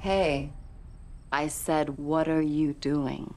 Hey, 0.03 0.51
I 1.33 1.49
said, 1.49 1.97
what 1.97 2.29
are 2.29 2.43
you 2.43 2.75
doing? 2.75 3.35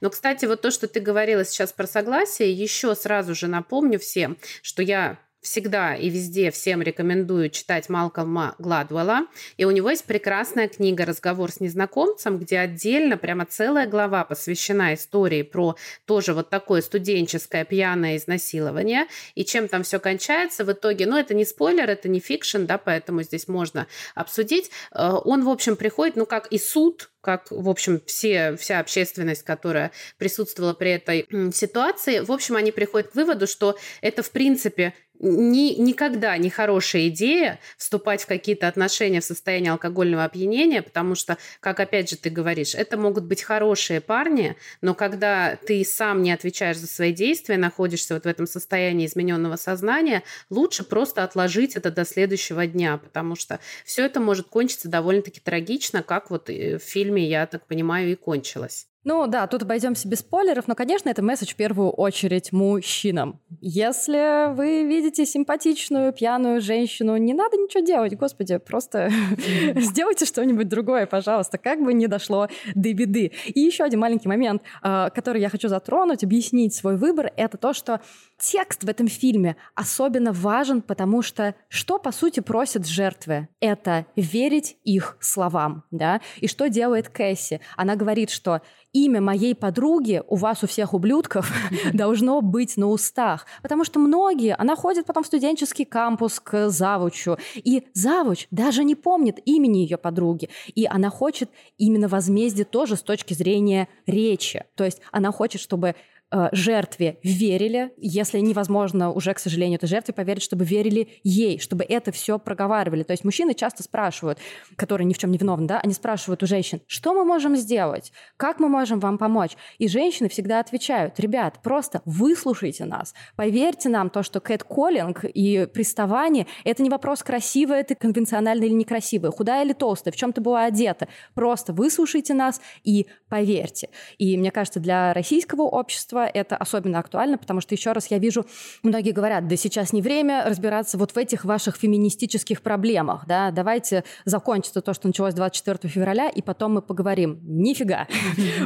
Но, 0.00 0.10
кстати, 0.10 0.46
вот 0.46 0.60
то, 0.60 0.72
что 0.72 0.88
ты 0.88 0.98
говорила 0.98 1.44
сейчас 1.44 1.72
про 1.72 1.86
согласие, 1.86 2.52
еще 2.52 2.96
сразу 2.96 3.36
же 3.36 3.46
напомню 3.46 4.00
всем, 4.00 4.36
что 4.60 4.82
я 4.82 5.18
всегда 5.42 5.96
и 5.96 6.08
везде 6.08 6.50
всем 6.52 6.80
рекомендую 6.82 7.50
читать 7.50 7.88
Малкольма 7.88 8.54
Гладвелла. 8.58 9.26
И 9.56 9.64
у 9.64 9.70
него 9.72 9.90
есть 9.90 10.04
прекрасная 10.04 10.68
книга 10.68 11.04
«Разговор 11.04 11.50
с 11.50 11.58
незнакомцем», 11.58 12.38
где 12.38 12.60
отдельно 12.60 13.16
прямо 13.16 13.44
целая 13.44 13.88
глава 13.88 14.24
посвящена 14.24 14.94
истории 14.94 15.42
про 15.42 15.76
тоже 16.06 16.32
вот 16.32 16.48
такое 16.48 16.80
студенческое 16.80 17.64
пьяное 17.64 18.16
изнасилование 18.16 19.06
и 19.34 19.44
чем 19.44 19.66
там 19.66 19.82
все 19.82 19.98
кончается 19.98 20.64
в 20.64 20.72
итоге. 20.72 21.06
Но 21.06 21.18
это 21.18 21.34
не 21.34 21.44
спойлер, 21.44 21.90
это 21.90 22.08
не 22.08 22.20
фикшн, 22.20 22.64
да, 22.64 22.78
поэтому 22.78 23.22
здесь 23.22 23.48
можно 23.48 23.88
обсудить. 24.14 24.70
Э, 24.92 25.10
он, 25.24 25.44
в 25.44 25.48
общем, 25.48 25.74
приходит, 25.74 26.14
ну, 26.14 26.24
как 26.24 26.46
и 26.52 26.58
суд, 26.58 27.10
как, 27.20 27.50
в 27.50 27.68
общем, 27.68 28.00
все, 28.04 28.56
вся 28.56 28.80
общественность, 28.80 29.44
которая 29.44 29.92
присутствовала 30.18 30.74
при 30.74 30.90
этой 30.90 31.26
ситуации, 31.52 32.20
в 32.20 32.32
общем, 32.32 32.56
они 32.56 32.72
приходят 32.72 33.10
к 33.10 33.14
выводу, 33.14 33.46
что 33.46 33.78
это, 34.00 34.22
в 34.22 34.30
принципе, 34.32 34.92
ни, 35.22 35.80
никогда 35.80 36.36
не 36.36 36.50
хорошая 36.50 37.08
идея 37.08 37.58
вступать 37.78 38.22
в 38.22 38.26
какие-то 38.26 38.68
отношения 38.68 39.20
в 39.20 39.24
состоянии 39.24 39.70
алкогольного 39.70 40.24
опьянения, 40.24 40.82
потому 40.82 41.14
что, 41.14 41.38
как 41.60 41.80
опять 41.80 42.10
же 42.10 42.16
ты 42.16 42.28
говоришь, 42.28 42.74
это 42.74 42.96
могут 42.96 43.24
быть 43.24 43.42
хорошие 43.42 44.00
парни, 44.00 44.56
но 44.80 44.94
когда 44.94 45.56
ты 45.56 45.84
сам 45.84 46.22
не 46.22 46.32
отвечаешь 46.32 46.76
за 46.76 46.86
свои 46.86 47.12
действия, 47.12 47.56
находишься 47.56 48.14
вот 48.14 48.24
в 48.24 48.28
этом 48.28 48.46
состоянии 48.46 49.06
измененного 49.06 49.56
сознания, 49.56 50.22
лучше 50.50 50.84
просто 50.84 51.22
отложить 51.22 51.76
это 51.76 51.90
до 51.90 52.04
следующего 52.04 52.66
дня, 52.66 52.98
потому 52.98 53.36
что 53.36 53.60
все 53.84 54.04
это 54.04 54.20
может 54.20 54.48
кончиться 54.48 54.88
довольно-таки 54.88 55.40
трагично, 55.40 56.02
как 56.02 56.30
вот 56.30 56.48
в 56.48 56.78
фильме, 56.80 57.28
я 57.28 57.46
так 57.46 57.66
понимаю, 57.66 58.10
и 58.10 58.14
кончилось. 58.16 58.86
Ну 59.04 59.26
да, 59.26 59.48
тут 59.48 59.62
обойдемся 59.62 60.06
без 60.06 60.20
спойлеров, 60.20 60.68
но, 60.68 60.76
конечно, 60.76 61.08
это 61.08 61.22
месседж 61.22 61.52
в 61.52 61.56
первую 61.56 61.90
очередь 61.90 62.52
мужчинам. 62.52 63.40
Если 63.60 64.54
вы 64.54 64.84
видите 64.84 65.26
симпатичную 65.26 66.12
пьяную 66.12 66.60
женщину, 66.60 67.16
не 67.16 67.34
надо 67.34 67.56
ничего 67.56 67.84
делать, 67.84 68.16
господи, 68.16 68.58
просто 68.58 69.10
сделайте 69.76 70.24
что-нибудь 70.24 70.68
другое, 70.68 71.06
пожалуйста, 71.06 71.58
как 71.58 71.82
бы 71.82 71.92
не 71.94 72.06
дошло 72.06 72.46
до 72.76 72.92
беды. 72.92 73.32
И 73.46 73.60
еще 73.60 73.82
один 73.82 73.98
маленький 73.98 74.28
момент, 74.28 74.62
а, 74.82 75.10
который 75.10 75.40
я 75.40 75.48
хочу 75.48 75.68
затронуть, 75.68 76.22
объяснить 76.22 76.72
свой 76.72 76.96
выбор, 76.96 77.32
это 77.36 77.56
то, 77.56 77.72
что 77.72 78.00
текст 78.38 78.84
в 78.84 78.88
этом 78.88 79.08
фильме 79.08 79.56
особенно 79.74 80.32
важен, 80.32 80.80
потому 80.80 81.22
что 81.22 81.56
что, 81.68 81.98
по 81.98 82.12
сути, 82.12 82.38
просят 82.38 82.86
жертвы? 82.86 83.48
Это 83.58 84.06
верить 84.14 84.76
их 84.84 85.16
словам, 85.20 85.82
да? 85.90 86.20
И 86.38 86.46
что 86.46 86.68
делает 86.68 87.08
Кэсси? 87.08 87.60
Она 87.76 87.96
говорит, 87.96 88.30
что 88.30 88.62
имя 88.92 89.20
моей 89.20 89.54
подруги 89.54 90.22
у 90.28 90.36
вас, 90.36 90.62
у 90.62 90.66
всех 90.66 90.94
ублюдков, 90.94 91.50
должно 91.92 92.40
быть 92.40 92.76
на 92.76 92.88
устах. 92.88 93.46
Потому 93.62 93.84
что 93.84 93.98
многие, 93.98 94.54
она 94.54 94.76
ходит 94.76 95.06
потом 95.06 95.22
в 95.22 95.26
студенческий 95.26 95.84
кампус 95.84 96.40
к 96.40 96.68
завучу, 96.68 97.36
и 97.54 97.86
завуч 97.94 98.46
даже 98.50 98.84
не 98.84 98.94
помнит 98.94 99.38
имени 99.44 99.78
ее 99.78 99.96
подруги. 99.96 100.48
И 100.74 100.86
она 100.86 101.10
хочет 101.10 101.50
именно 101.78 102.08
возмездие 102.08 102.64
тоже 102.64 102.96
с 102.96 103.02
точки 103.02 103.34
зрения 103.34 103.88
речи. 104.06 104.64
То 104.74 104.84
есть 104.84 105.00
она 105.10 105.32
хочет, 105.32 105.60
чтобы 105.60 105.94
Э, 106.34 106.48
жертве 106.52 107.18
верили, 107.22 107.92
если 107.98 108.38
невозможно 108.38 109.12
уже, 109.12 109.34
к 109.34 109.38
сожалению, 109.38 109.76
этой 109.76 109.86
жертве 109.86 110.14
поверить, 110.14 110.42
чтобы 110.42 110.64
верили 110.64 111.08
ей, 111.22 111.58
чтобы 111.58 111.84
это 111.84 112.10
все 112.10 112.38
проговаривали. 112.38 113.02
То 113.02 113.12
есть 113.12 113.22
мужчины 113.22 113.52
часто 113.52 113.82
спрашивают, 113.82 114.38
которые 114.76 115.04
ни 115.04 115.12
в 115.12 115.18
чем 115.18 115.30
не 115.30 115.36
виновны, 115.36 115.66
да, 115.66 115.80
они 115.80 115.92
спрашивают 115.92 116.42
у 116.42 116.46
женщин, 116.46 116.80
что 116.86 117.12
мы 117.12 117.26
можем 117.26 117.54
сделать, 117.54 118.12
как 118.38 118.60
мы 118.60 118.70
можем 118.70 118.98
вам 118.98 119.18
помочь. 119.18 119.52
И 119.76 119.88
женщины 119.88 120.30
всегда 120.30 120.60
отвечают, 120.60 121.20
ребят, 121.20 121.60
просто 121.62 122.00
выслушайте 122.06 122.86
нас, 122.86 123.12
поверьте 123.36 123.90
нам 123.90 124.08
то, 124.08 124.22
что 124.22 124.40
кэт-коллинг 124.40 125.24
и 125.24 125.66
приставание— 125.66 126.46
это 126.64 126.82
не 126.82 126.88
вопрос, 126.88 127.22
красивая 127.22 127.84
ты 127.84 127.94
конвенционально 127.94 128.64
или 128.64 128.72
некрасивая, 128.72 129.32
худая 129.32 129.66
или 129.66 129.74
толстая, 129.74 130.12
в 130.12 130.16
чем 130.16 130.32
ты 130.32 130.40
была 130.40 130.64
одета. 130.64 131.08
Просто 131.34 131.74
выслушайте 131.74 132.32
нас 132.32 132.62
и 132.84 133.06
поверьте. 133.28 133.90
И 134.16 134.38
мне 134.38 134.50
кажется, 134.50 134.80
для 134.80 135.12
российского 135.12 135.62
общества 135.62 136.21
это 136.26 136.56
особенно 136.56 136.98
актуально, 136.98 137.38
потому 137.38 137.60
что, 137.60 137.74
еще 137.74 137.92
раз, 137.92 138.10
я 138.10 138.18
вижу, 138.18 138.46
многие 138.82 139.12
говорят, 139.12 139.48
да 139.48 139.56
сейчас 139.56 139.92
не 139.92 140.02
время 140.02 140.44
разбираться 140.46 140.98
вот 140.98 141.12
в 141.12 141.16
этих 141.16 141.44
ваших 141.44 141.76
феминистических 141.76 142.62
проблемах, 142.62 143.26
да, 143.26 143.50
давайте 143.50 144.04
закончится 144.24 144.80
то, 144.80 144.94
что 144.94 145.06
началось 145.06 145.34
24 145.34 145.92
февраля, 145.92 146.28
и 146.28 146.42
потом 146.42 146.74
мы 146.74 146.82
поговорим. 146.82 147.40
Нифига! 147.42 148.06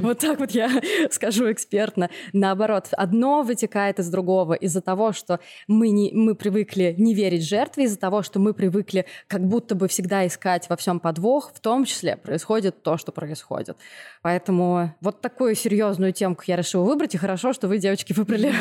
Вот 0.01 0.19
так 0.19 0.39
вот 0.39 0.51
я 0.53 0.71
скажу 1.11 1.51
экспертно. 1.51 2.11
Наоборот, 2.33 2.89
одно 2.93 3.43
вытекает 3.43 3.99
из 3.99 4.09
другого 4.09 4.55
из-за 4.55 4.81
того, 4.81 5.13
что 5.13 5.41
мы, 5.67 5.91
не, 5.91 6.13
мы 6.13 6.35
привыкли 6.35 6.95
не 6.99 7.15
верить 7.15 7.47
жертве, 7.47 7.85
из-за 7.85 7.99
того, 7.99 8.23
что 8.23 8.39
мы 8.39 8.55
привыкли 8.55 9.07
как 9.27 9.47
будто 9.47 9.75
бы 9.75 9.89
всегда 9.89 10.27
искать 10.27 10.69
во 10.69 10.77
всем 10.77 11.01
подвох, 11.01 11.53
в 11.55 11.61
том 11.61 11.85
числе 11.85 12.17
происходит 12.17 12.83
то, 12.83 12.97
что 12.97 13.13
происходит. 13.13 13.77
Поэтому 14.23 14.95
вот 15.01 15.21
такую 15.21 15.55
серьезную 15.55 16.13
темку 16.13 16.45
я 16.47 16.57
решила 16.57 16.85
выбрать, 16.85 17.15
и 17.15 17.19
хорошо, 17.47 17.61
что 17.61 17.69
вы, 17.69 17.79
девочки, 17.79 18.13
выбрали 18.13 18.53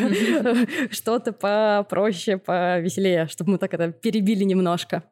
что-то 0.92 1.34
попроще, 1.34 2.38
повеселее, 2.38 3.27
чтобы 3.27 3.54
мы 3.54 3.58
так 3.58 3.74
это 3.74 3.92
перебили 3.92 4.44
немножко. 4.44 5.04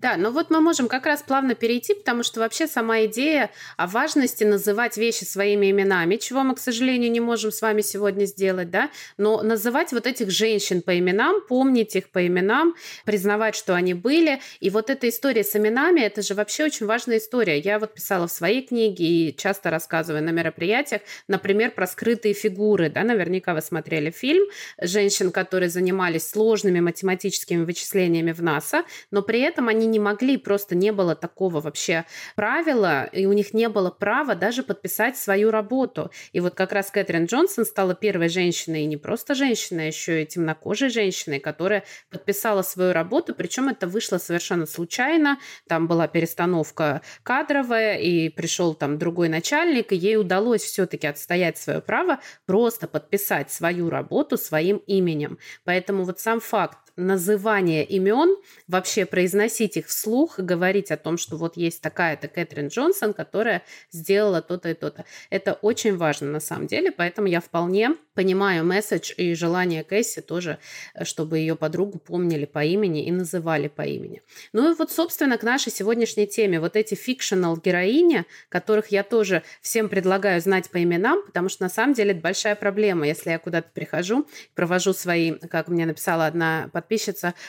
Да, 0.00 0.16
ну 0.16 0.30
вот 0.30 0.48
мы 0.50 0.60
можем 0.60 0.86
как 0.86 1.06
раз 1.06 1.22
плавно 1.22 1.56
перейти, 1.56 1.92
потому 1.92 2.22
что 2.22 2.38
вообще 2.38 2.68
сама 2.68 3.06
идея 3.06 3.50
о 3.76 3.88
важности 3.88 4.44
называть 4.44 4.96
вещи 4.96 5.24
своими 5.24 5.72
именами, 5.72 6.14
чего 6.16 6.44
мы, 6.44 6.54
к 6.54 6.60
сожалению, 6.60 7.10
не 7.10 7.18
можем 7.18 7.50
с 7.50 7.60
вами 7.60 7.80
сегодня 7.80 8.24
сделать, 8.24 8.70
да, 8.70 8.90
но 9.16 9.42
называть 9.42 9.92
вот 9.92 10.06
этих 10.06 10.30
женщин 10.30 10.82
по 10.82 10.96
именам, 10.96 11.40
помнить 11.48 11.96
их 11.96 12.10
по 12.10 12.24
именам, 12.24 12.76
признавать, 13.04 13.56
что 13.56 13.74
они 13.74 13.92
были. 13.92 14.40
И 14.60 14.70
вот 14.70 14.88
эта 14.88 15.08
история 15.08 15.42
с 15.42 15.56
именами, 15.56 16.00
это 16.00 16.22
же 16.22 16.34
вообще 16.34 16.66
очень 16.66 16.86
важная 16.86 17.18
история. 17.18 17.58
Я 17.58 17.80
вот 17.80 17.94
писала 17.94 18.28
в 18.28 18.32
своей 18.32 18.64
книге 18.64 19.04
и 19.04 19.36
часто 19.36 19.68
рассказываю 19.68 20.22
на 20.22 20.30
мероприятиях, 20.30 21.02
например, 21.26 21.72
про 21.72 21.88
скрытые 21.88 22.34
фигуры, 22.34 22.88
да, 22.88 23.02
наверняка 23.02 23.52
вы 23.52 23.62
смотрели 23.62 24.12
фильм 24.12 24.44
женщин, 24.80 25.32
которые 25.32 25.70
занимались 25.70 26.30
сложными 26.30 26.78
математическими 26.78 27.64
вычислениями 27.64 28.30
в 28.30 28.40
НАСА, 28.44 28.84
но 29.10 29.22
при 29.22 29.40
этом 29.40 29.66
они 29.66 29.87
не 29.88 29.98
могли, 29.98 30.36
просто 30.36 30.74
не 30.74 30.92
было 30.92 31.14
такого 31.14 31.60
вообще 31.60 32.04
правила, 32.36 33.04
и 33.04 33.26
у 33.26 33.32
них 33.32 33.54
не 33.54 33.68
было 33.68 33.90
права 33.90 34.34
даже 34.34 34.62
подписать 34.62 35.16
свою 35.16 35.50
работу. 35.50 36.10
И 36.32 36.40
вот 36.40 36.54
как 36.54 36.72
раз 36.72 36.90
Кэтрин 36.90 37.26
Джонсон 37.26 37.64
стала 37.64 37.94
первой 37.94 38.28
женщиной, 38.28 38.82
и 38.82 38.86
не 38.86 38.96
просто 38.96 39.34
женщиной, 39.34 39.84
а 39.84 39.86
еще 39.86 40.22
и 40.22 40.26
темнокожей 40.26 40.90
женщиной, 40.90 41.40
которая 41.40 41.84
подписала 42.10 42.62
свою 42.62 42.92
работу, 42.92 43.34
причем 43.34 43.68
это 43.68 43.86
вышло 43.86 44.18
совершенно 44.18 44.66
случайно, 44.66 45.38
там 45.66 45.86
была 45.86 46.08
перестановка 46.08 47.02
кадровая, 47.22 47.96
и 47.98 48.28
пришел 48.28 48.74
там 48.74 48.98
другой 48.98 49.28
начальник, 49.28 49.92
и 49.92 49.96
ей 49.96 50.16
удалось 50.16 50.62
все-таки 50.62 51.06
отстоять 51.06 51.58
свое 51.58 51.80
право 51.80 52.20
просто 52.46 52.86
подписать 52.86 53.50
свою 53.50 53.90
работу 53.90 54.36
своим 54.36 54.78
именем. 54.86 55.38
Поэтому 55.64 56.04
вот 56.04 56.20
сам 56.20 56.40
факт 56.40 56.78
называние 56.98 57.84
имен, 57.84 58.36
вообще 58.66 59.06
произносить 59.06 59.76
их 59.76 59.86
вслух, 59.86 60.38
говорить 60.38 60.90
о 60.90 60.96
том, 60.96 61.16
что 61.16 61.36
вот 61.36 61.56
есть 61.56 61.80
такая-то 61.80 62.28
Кэтрин 62.28 62.68
Джонсон, 62.68 63.14
которая 63.14 63.62
сделала 63.90 64.42
то-то 64.42 64.70
и 64.70 64.74
то-то. 64.74 65.04
Это 65.30 65.54
очень 65.54 65.96
важно 65.96 66.30
на 66.30 66.40
самом 66.40 66.66
деле, 66.66 66.90
поэтому 66.90 67.28
я 67.28 67.40
вполне 67.40 67.94
понимаю 68.14 68.64
месседж 68.64 69.12
и 69.16 69.32
желание 69.34 69.84
Кэсси 69.84 70.22
тоже, 70.22 70.58
э, 70.94 71.04
чтобы 71.04 71.38
ее 71.38 71.54
подругу 71.54 72.00
помнили 72.00 72.46
по 72.46 72.64
имени 72.64 73.06
и 73.06 73.12
называли 73.12 73.68
по 73.68 73.82
имени. 73.82 74.22
Ну 74.52 74.72
и 74.72 74.74
вот, 74.74 74.90
собственно, 74.90 75.38
к 75.38 75.44
нашей 75.44 75.70
сегодняшней 75.70 76.26
теме. 76.26 76.58
Вот 76.58 76.74
эти 76.74 76.96
фикшенал 76.96 77.56
героини, 77.56 78.24
которых 78.48 78.88
я 78.88 79.04
тоже 79.04 79.44
всем 79.62 79.88
предлагаю 79.88 80.40
знать 80.40 80.68
по 80.68 80.82
именам, 80.82 81.22
потому 81.26 81.48
что 81.48 81.62
на 81.62 81.68
самом 81.68 81.94
деле 81.94 82.10
это 82.10 82.20
большая 82.20 82.56
проблема. 82.56 83.06
Если 83.06 83.30
я 83.30 83.38
куда-то 83.38 83.70
прихожу, 83.72 84.26
провожу 84.56 84.92
свои, 84.94 85.34
как 85.34 85.68
мне 85.68 85.86
написала 85.86 86.26
одна 86.26 86.70
подписчица, 86.72 86.87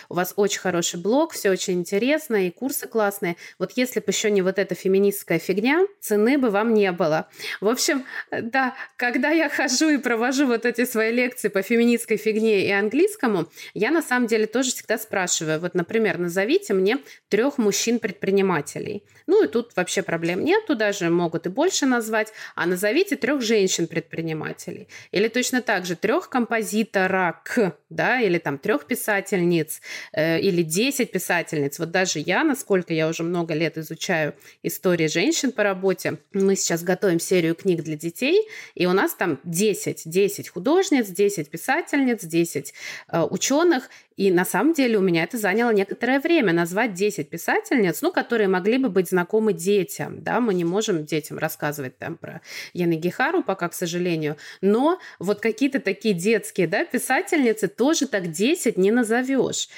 у 0.10 0.16
вас 0.16 0.34
очень 0.36 0.60
хороший 0.60 1.00
блог, 1.00 1.34
все 1.34 1.50
очень 1.50 1.76
интересно, 1.76 2.48
и 2.48 2.52
курсы 2.52 2.88
классные. 2.88 3.36
Вот 3.58 3.72
если 3.76 4.00
бы 4.00 4.06
еще 4.08 4.32
не 4.32 4.42
вот 4.42 4.60
эта 4.60 4.76
феминистская 4.76 5.40
фигня, 5.40 5.86
цены 6.00 6.38
бы 6.38 6.50
вам 6.50 6.74
не 6.74 6.92
было. 6.92 7.28
В 7.62 7.68
общем, 7.68 8.06
да, 8.32 8.76
когда 8.98 9.30
я 9.30 9.50
хожу 9.50 9.90
и 9.90 9.98
провожу 9.98 10.48
вот 10.48 10.66
эти 10.66 10.86
свои 10.86 11.12
лекции 11.12 11.48
по 11.50 11.62
феминистской 11.62 12.18
фигне 12.18 12.68
и 12.68 12.72
английскому, 12.72 13.48
я 13.74 13.92
на 13.92 14.02
самом 14.02 14.28
деле 14.28 14.46
тоже 14.46 14.72
всегда 14.72 14.98
спрашиваю, 14.98 15.60
вот, 15.60 15.76
например, 15.76 16.18
назовите 16.18 16.74
мне 16.74 17.00
трех 17.30 17.58
мужчин-предпринимателей. 17.58 19.04
Ну 19.28 19.44
и 19.44 19.48
тут 19.48 19.76
вообще 19.76 20.02
проблем 20.02 20.44
нету, 20.44 20.76
даже 20.76 21.10
могут 21.10 21.46
и 21.46 21.50
больше 21.50 21.86
назвать, 21.86 22.34
а 22.56 22.66
назовите 22.66 23.16
трех 23.16 23.42
женщин-предпринимателей. 23.42 24.88
Или 25.12 25.28
точно 25.28 25.62
так 25.62 25.86
же 25.86 25.96
трех 25.96 26.30
композиторок, 26.30 27.56
да, 27.90 28.20
или 28.20 28.40
там 28.40 28.58
трех 28.58 28.86
писательниц, 29.30 29.82
э, 30.14 30.40
или 30.40 30.64
десять 30.64 31.12
писательниц. 31.12 31.80
Вот 31.80 31.92
даже 31.92 32.20
я, 32.20 32.44
насколько 32.44 32.94
я 32.94 33.08
уже 33.08 33.24
много 33.24 33.54
лет 33.54 33.78
изучаю 33.78 34.34
истории 34.64 35.08
женщин 35.08 35.52
по 35.52 35.64
работе, 35.64 36.18
мы 36.34 36.56
сейчас 36.56 36.84
готовим 36.84 37.20
серию 37.20 37.56
книг 37.56 37.84
для 37.84 37.96
детей, 37.96 38.48
и 38.76 38.86
у 38.86 38.94
нас 38.94 39.14
там 39.14 39.40
10, 39.44 40.04
10 40.06 40.40
10 40.40 40.50
художниц, 40.50 41.08
10 41.08 41.50
писательниц, 41.50 42.24
10 42.24 42.74
э, 43.12 43.22
ученых. 43.22 43.90
И 44.20 44.32
на 44.32 44.44
самом 44.44 44.74
деле 44.74 44.98
у 44.98 45.02
меня 45.02 45.24
это 45.24 45.38
заняло 45.38 45.72
некоторое 45.72 46.20
время 46.20 46.52
назвать 46.52 46.94
10 46.94 47.30
писательниц, 47.30 48.02
ну, 48.02 48.12
которые 48.12 48.50
могли 48.50 48.78
бы 48.78 48.90
быть 48.90 49.08
знакомы 49.08 49.54
детям. 49.54 50.22
Да? 50.22 50.42
Мы 50.42 50.56
не 50.56 50.66
можем 50.66 51.06
детям 51.06 51.38
рассказывать 51.38 51.98
там 51.98 52.18
про 52.18 52.42
Яны 52.74 52.96
Гихару 52.96 53.44
пока, 53.44 53.70
к 53.70 53.74
сожалению. 53.74 54.36
Но 54.60 55.00
вот 55.20 55.40
какие-то 55.40 55.80
такие 55.80 56.14
детские 56.14 56.68
да, 56.68 56.84
писательницы 56.84 57.70
тоже 57.70 58.08
так 58.08 58.30
10 58.30 58.78
не 58.78 58.92
назовешь. 58.92 59.70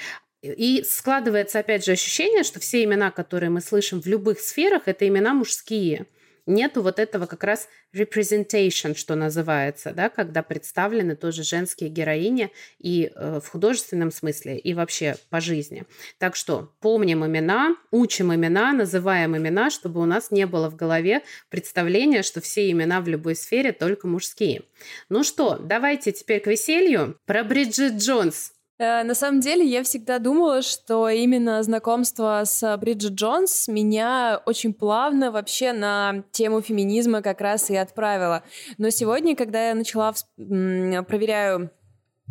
И 0.42 0.82
складывается, 0.82 1.60
опять 1.60 1.84
же, 1.84 1.92
ощущение, 1.92 2.42
что 2.42 2.58
все 2.58 2.82
имена, 2.82 3.12
которые 3.12 3.50
мы 3.50 3.60
слышим 3.60 4.02
в 4.02 4.06
любых 4.06 4.40
сферах, 4.40 4.82
это 4.86 5.06
имена 5.06 5.34
мужские 5.34 6.06
нету 6.46 6.82
вот 6.82 6.98
этого 6.98 7.26
как 7.26 7.44
раз 7.44 7.68
representation, 7.94 8.96
что 8.96 9.14
называется, 9.14 9.92
да, 9.92 10.08
когда 10.08 10.42
представлены 10.42 11.16
тоже 11.16 11.42
женские 11.42 11.90
героини 11.90 12.50
и 12.78 13.10
э, 13.14 13.40
в 13.42 13.48
художественном 13.48 14.10
смысле, 14.10 14.58
и 14.58 14.74
вообще 14.74 15.16
по 15.30 15.40
жизни. 15.40 15.84
Так 16.18 16.36
что 16.36 16.72
помним 16.80 17.24
имена, 17.24 17.76
учим 17.90 18.34
имена, 18.34 18.72
называем 18.72 19.36
имена, 19.36 19.70
чтобы 19.70 20.00
у 20.00 20.04
нас 20.04 20.30
не 20.30 20.46
было 20.46 20.70
в 20.70 20.76
голове 20.76 21.22
представления, 21.48 22.22
что 22.22 22.40
все 22.40 22.70
имена 22.70 23.00
в 23.00 23.08
любой 23.08 23.36
сфере 23.36 23.72
только 23.72 24.06
мужские. 24.06 24.62
Ну 25.08 25.24
что, 25.24 25.58
давайте 25.58 26.12
теперь 26.12 26.40
к 26.40 26.46
веселью. 26.46 27.18
Про 27.26 27.44
Бриджит 27.44 27.94
Джонс 27.94 28.52
на 28.82 29.14
самом 29.14 29.40
деле, 29.40 29.64
я 29.64 29.82
всегда 29.82 30.18
думала, 30.18 30.62
что 30.62 31.08
именно 31.08 31.62
знакомство 31.62 32.42
с 32.44 32.76
Бриджит 32.78 33.12
Джонс 33.12 33.68
меня 33.68 34.40
очень 34.46 34.74
плавно 34.74 35.30
вообще 35.30 35.72
на 35.72 36.24
тему 36.32 36.60
феминизма 36.60 37.22
как 37.22 37.40
раз 37.40 37.70
и 37.70 37.76
отправило. 37.76 38.42
Но 38.78 38.90
сегодня, 38.90 39.36
когда 39.36 39.68
я 39.68 39.74
начала 39.74 40.14
проверяю 40.36 41.70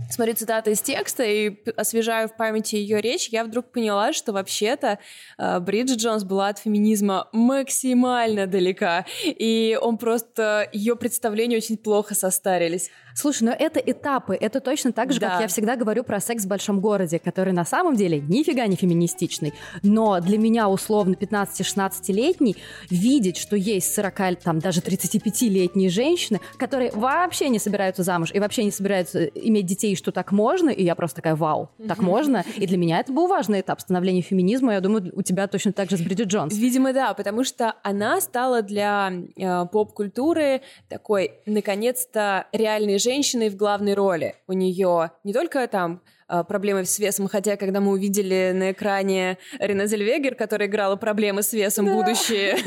смотрю 0.10 0.34
цитаты 0.34 0.72
из 0.72 0.82
текста 0.82 1.24
и 1.24 1.56
освежаю 1.76 2.28
в 2.28 2.36
памяти 2.36 2.76
ее 2.76 3.02
речь, 3.02 3.30
я 3.30 3.44
вдруг 3.44 3.72
поняла, 3.72 4.14
что 4.14 4.34
вообще-то 4.34 5.00
э, 5.38 5.60
Бриджит 5.60 6.00
Джонс 6.00 6.24
была 6.24 6.48
от 6.48 6.60
феминизма 6.60 7.28
максимально 7.34 8.48
далека, 8.48 9.06
и 9.24 9.78
он 9.82 9.98
просто 9.98 10.70
ее 10.74 10.96
представления 10.96 11.58
очень 11.58 11.78
плохо 11.78 12.16
состарились. 12.16 12.90
Слушай, 13.15 13.43
но 13.43 13.52
это 13.52 13.80
этапы. 13.80 14.36
Это 14.36 14.60
точно 14.60 14.91
так 14.91 15.12
же, 15.12 15.19
да. 15.19 15.32
как 15.32 15.41
я 15.41 15.47
всегда 15.47 15.76
говорю 15.76 16.04
про 16.04 16.19
секс 16.19 16.45
в 16.45 16.47
большом 16.47 16.80
городе, 16.80 17.19
который 17.19 17.54
на 17.54 17.65
самом 17.65 17.95
деле 17.95 18.19
нифига 18.19 18.67
не 18.67 18.76
феминистичный. 18.76 19.54
Но 19.84 20.19
для 20.19 20.38
меня, 20.38 20.69
условно, 20.69 21.15
15-16-летний, 21.15 22.58
видеть, 22.89 23.38
что 23.38 23.56
есть 23.56 23.93
40, 23.93 24.39
там, 24.43 24.60
даже 24.60 24.82
35-летние 24.82 25.89
женщины, 25.89 26.39
которые 26.58 26.91
вообще 26.91 27.50
не 27.50 27.60
собираются 27.60 28.04
замуж 28.04 28.32
и 28.34 28.39
вообще 28.39 28.63
не 28.63 28.71
собираются 28.71 29.26
иметь 29.26 29.65
детей, 29.65 29.95
что 29.95 30.12
так 30.12 30.32
можно, 30.32 30.69
и 30.69 30.84
я 30.84 30.95
просто 30.95 31.17
такая, 31.17 31.36
вау, 31.36 31.69
так 31.88 32.00
можно. 32.00 32.43
И 32.56 32.67
для 32.67 32.78
меня 32.78 33.00
это 33.00 33.12
был 33.12 33.28
важный 33.28 33.62
этап 33.62 33.82
становления 33.82 34.21
феминизма. 34.21 34.74
Я 34.74 34.82
думаю, 34.82 35.12
у 35.13 35.21
тебя 35.21 35.47
точно 35.47 35.74
так 35.74 35.89
же 35.89 35.97
с 35.97 36.02
Бриджит 36.02 36.28
Джонс. 36.28 36.56
Видимо, 36.56 36.93
да, 36.93 37.13
потому 37.13 37.43
что 37.43 37.76
она 37.84 38.21
стала 38.21 38.62
для 38.62 39.12
э, 39.36 39.65
поп-культуры 39.71 40.62
такой, 40.89 41.34
наконец-то, 41.45 42.47
реальной 42.52 42.97
женщиной 43.02 43.50
в 43.50 43.56
главной 43.56 43.94
роли. 43.94 44.36
У 44.48 44.54
нее 44.54 45.12
не 45.24 45.34
только 45.34 45.68
там 45.68 46.02
а, 46.32 46.46
проблемы 46.46 46.86
с 46.86 46.98
весом, 46.98 47.28
хотя 47.28 47.58
когда 47.58 47.82
мы 47.82 47.91
увидели 47.91 48.54
на 48.56 48.72
экране 48.72 49.38
Рене 49.60 49.86
Зельвегер, 49.86 50.36
которая 50.36 50.70
играла 50.70 50.96
проблемы 50.96 51.44
с 51.44 51.52
весом 51.52 51.88
да. 51.88 51.94
будущее, 51.94 52.58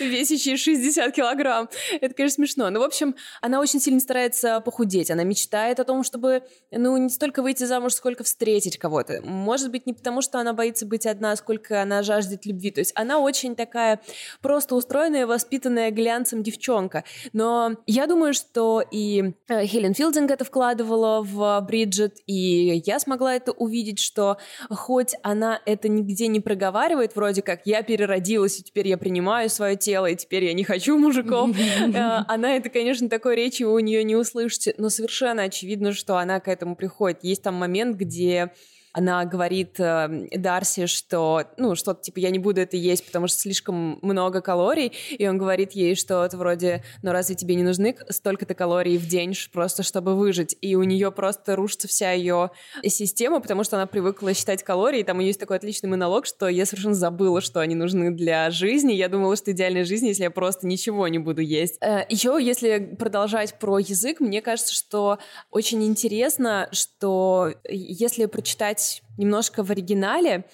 весящие 0.00 0.56
60 0.56 1.14
килограмм, 1.14 1.68
это, 2.00 2.14
конечно, 2.14 2.36
смешно. 2.36 2.70
Но, 2.70 2.80
в 2.80 2.82
общем, 2.82 3.14
она 3.42 3.60
очень 3.60 3.78
сильно 3.78 4.00
старается 4.00 4.60
похудеть, 4.60 5.10
она 5.10 5.22
мечтает 5.22 5.80
о 5.80 5.84
том, 5.84 6.02
чтобы, 6.02 6.42
ну, 6.70 6.96
не 6.96 7.10
столько 7.10 7.42
выйти 7.42 7.64
замуж, 7.64 7.92
сколько 7.92 8.24
встретить 8.24 8.78
кого-то. 8.78 9.20
Может 9.22 9.70
быть, 9.70 9.84
не 9.84 9.92
потому, 9.92 10.22
что 10.22 10.38
она 10.38 10.54
боится 10.54 10.86
быть 10.86 11.04
одна, 11.04 11.36
сколько 11.36 11.82
она 11.82 12.02
жаждет 12.02 12.46
любви. 12.46 12.70
То 12.70 12.80
есть 12.80 12.92
она 12.94 13.18
очень 13.18 13.54
такая 13.54 14.00
просто 14.40 14.76
устроенная, 14.76 15.26
воспитанная 15.26 15.90
глянцем 15.90 16.42
девчонка. 16.42 17.04
Но 17.34 17.72
я 17.86 18.06
думаю, 18.06 18.32
что 18.32 18.82
и 18.90 19.34
э, 19.48 19.66
Хелен 19.66 19.92
Филдинг 19.92 20.30
это 20.30 20.46
вкладывала 20.46 21.22
в 21.22 21.60
Бриджит, 21.68 22.16
и 22.30 22.82
я 22.86 23.00
смогла 23.00 23.34
это 23.34 23.50
увидеть, 23.52 23.98
что 23.98 24.38
хоть 24.70 25.14
она 25.22 25.60
это 25.66 25.88
нигде 25.88 26.28
не 26.28 26.38
проговаривает, 26.40 27.16
вроде 27.16 27.42
как 27.42 27.62
я 27.64 27.82
переродилась, 27.82 28.60
и 28.60 28.62
теперь 28.62 28.86
я 28.86 28.96
принимаю 28.96 29.50
свое 29.50 29.76
тело, 29.76 30.06
и 30.06 30.14
теперь 30.14 30.44
я 30.44 30.52
не 30.52 30.62
хочу 30.62 30.96
мужиков, 30.96 31.50
э, 31.58 31.92
она 32.28 32.56
это, 32.56 32.68
конечно, 32.70 33.08
такой 33.08 33.34
речи 33.34 33.64
у 33.64 33.78
нее 33.80 34.04
не 34.04 34.14
услышите, 34.14 34.74
но 34.78 34.90
совершенно 34.90 35.42
очевидно, 35.42 35.92
что 35.92 36.18
она 36.18 36.38
к 36.38 36.48
этому 36.48 36.76
приходит. 36.76 37.24
Есть 37.24 37.42
там 37.42 37.54
момент, 37.54 37.96
где 37.96 38.52
она 38.92 39.24
говорит 39.24 39.78
э, 39.78 40.28
Дарси, 40.36 40.86
что, 40.86 41.44
ну, 41.56 41.74
что-то 41.74 42.02
типа, 42.02 42.18
я 42.18 42.30
не 42.30 42.38
буду 42.38 42.60
это 42.60 42.76
есть, 42.76 43.06
потому 43.06 43.28
что 43.28 43.38
слишком 43.38 43.98
много 44.02 44.40
калорий, 44.40 44.92
и 45.10 45.26
он 45.28 45.38
говорит 45.38 45.72
ей 45.72 45.94
что-то 45.94 46.36
вроде, 46.36 46.82
ну, 47.02 47.12
разве 47.12 47.34
тебе 47.36 47.54
не 47.54 47.62
нужны 47.62 47.96
столько-то 48.08 48.54
калорий 48.54 48.98
в 48.98 49.06
день 49.06 49.34
просто, 49.52 49.82
чтобы 49.82 50.16
выжить? 50.16 50.56
И 50.60 50.74
у 50.74 50.82
нее 50.82 51.12
просто 51.12 51.54
рушится 51.56 51.86
вся 51.88 52.12
ее 52.12 52.50
система, 52.84 53.40
потому 53.40 53.64
что 53.64 53.76
она 53.76 53.86
привыкла 53.86 54.34
считать 54.34 54.62
калории, 54.62 55.00
и 55.00 55.04
там 55.04 55.18
у 55.18 55.20
нее 55.20 55.28
есть 55.28 55.40
такой 55.40 55.56
отличный 55.56 55.88
монолог, 55.88 56.26
что 56.26 56.48
я 56.48 56.66
совершенно 56.66 56.94
забыла, 56.94 57.40
что 57.40 57.60
они 57.60 57.74
нужны 57.74 58.10
для 58.10 58.50
жизни, 58.50 58.92
я 58.92 59.08
думала, 59.08 59.36
что 59.36 59.52
идеальная 59.52 59.84
жизнь, 59.84 60.06
если 60.06 60.24
я 60.24 60.30
просто 60.30 60.66
ничего 60.66 61.06
не 61.08 61.18
буду 61.18 61.42
есть. 61.42 61.78
Э, 61.80 62.04
Еще, 62.08 62.38
если 62.40 62.96
продолжать 62.98 63.58
про 63.58 63.78
язык, 63.78 64.20
мне 64.20 64.42
кажется, 64.42 64.74
что 64.74 65.18
очень 65.50 65.84
интересно, 65.84 66.68
что 66.72 67.52
если 67.68 68.26
прочитать 68.26 68.79
немножко 69.18 69.62
в 69.62 69.70
оригинале, 69.70 70.44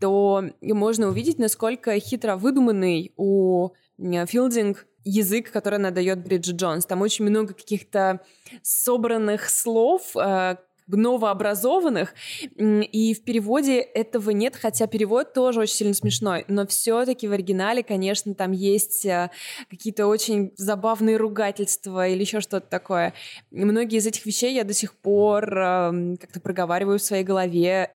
то 0.00 0.44
можно 0.60 1.08
увидеть, 1.08 1.38
насколько 1.38 1.98
хитро 1.98 2.36
выдуманный 2.36 3.12
у 3.16 3.70
Филдинг 3.98 4.86
язык, 5.04 5.50
который 5.50 5.78
она 5.78 5.90
дает 5.90 6.22
Бриджит 6.24 6.56
Джонс. 6.56 6.86
Там 6.86 7.02
очень 7.02 7.24
много 7.24 7.54
каких-то 7.54 8.20
собранных 8.62 9.48
слов, 9.48 10.16
э, 10.16 10.56
новообразованных, 10.86 12.14
и 12.56 13.14
в 13.14 13.24
переводе 13.24 13.80
этого 13.80 14.30
нет, 14.30 14.56
хотя 14.56 14.86
перевод 14.86 15.32
тоже 15.32 15.60
очень 15.60 15.74
сильно 15.74 15.94
смешной, 15.94 16.44
но 16.48 16.66
все-таки 16.66 17.28
в 17.28 17.32
оригинале, 17.32 17.82
конечно, 17.82 18.34
там 18.34 18.52
есть 18.52 19.04
э, 19.06 19.30
какие-то 19.70 20.06
очень 20.06 20.52
забавные 20.56 21.16
ругательства 21.16 22.08
или 22.08 22.20
еще 22.20 22.40
что-то 22.40 22.66
такое. 22.68 23.14
многие 23.50 23.98
из 23.98 24.06
этих 24.06 24.26
вещей 24.26 24.54
я 24.54 24.64
до 24.64 24.74
сих 24.74 24.94
пор 24.94 25.58
эм, 25.58 26.16
как-то 26.16 26.40
проговариваю 26.40 26.98
в 26.98 27.02
своей 27.02 27.24
голове. 27.24 27.92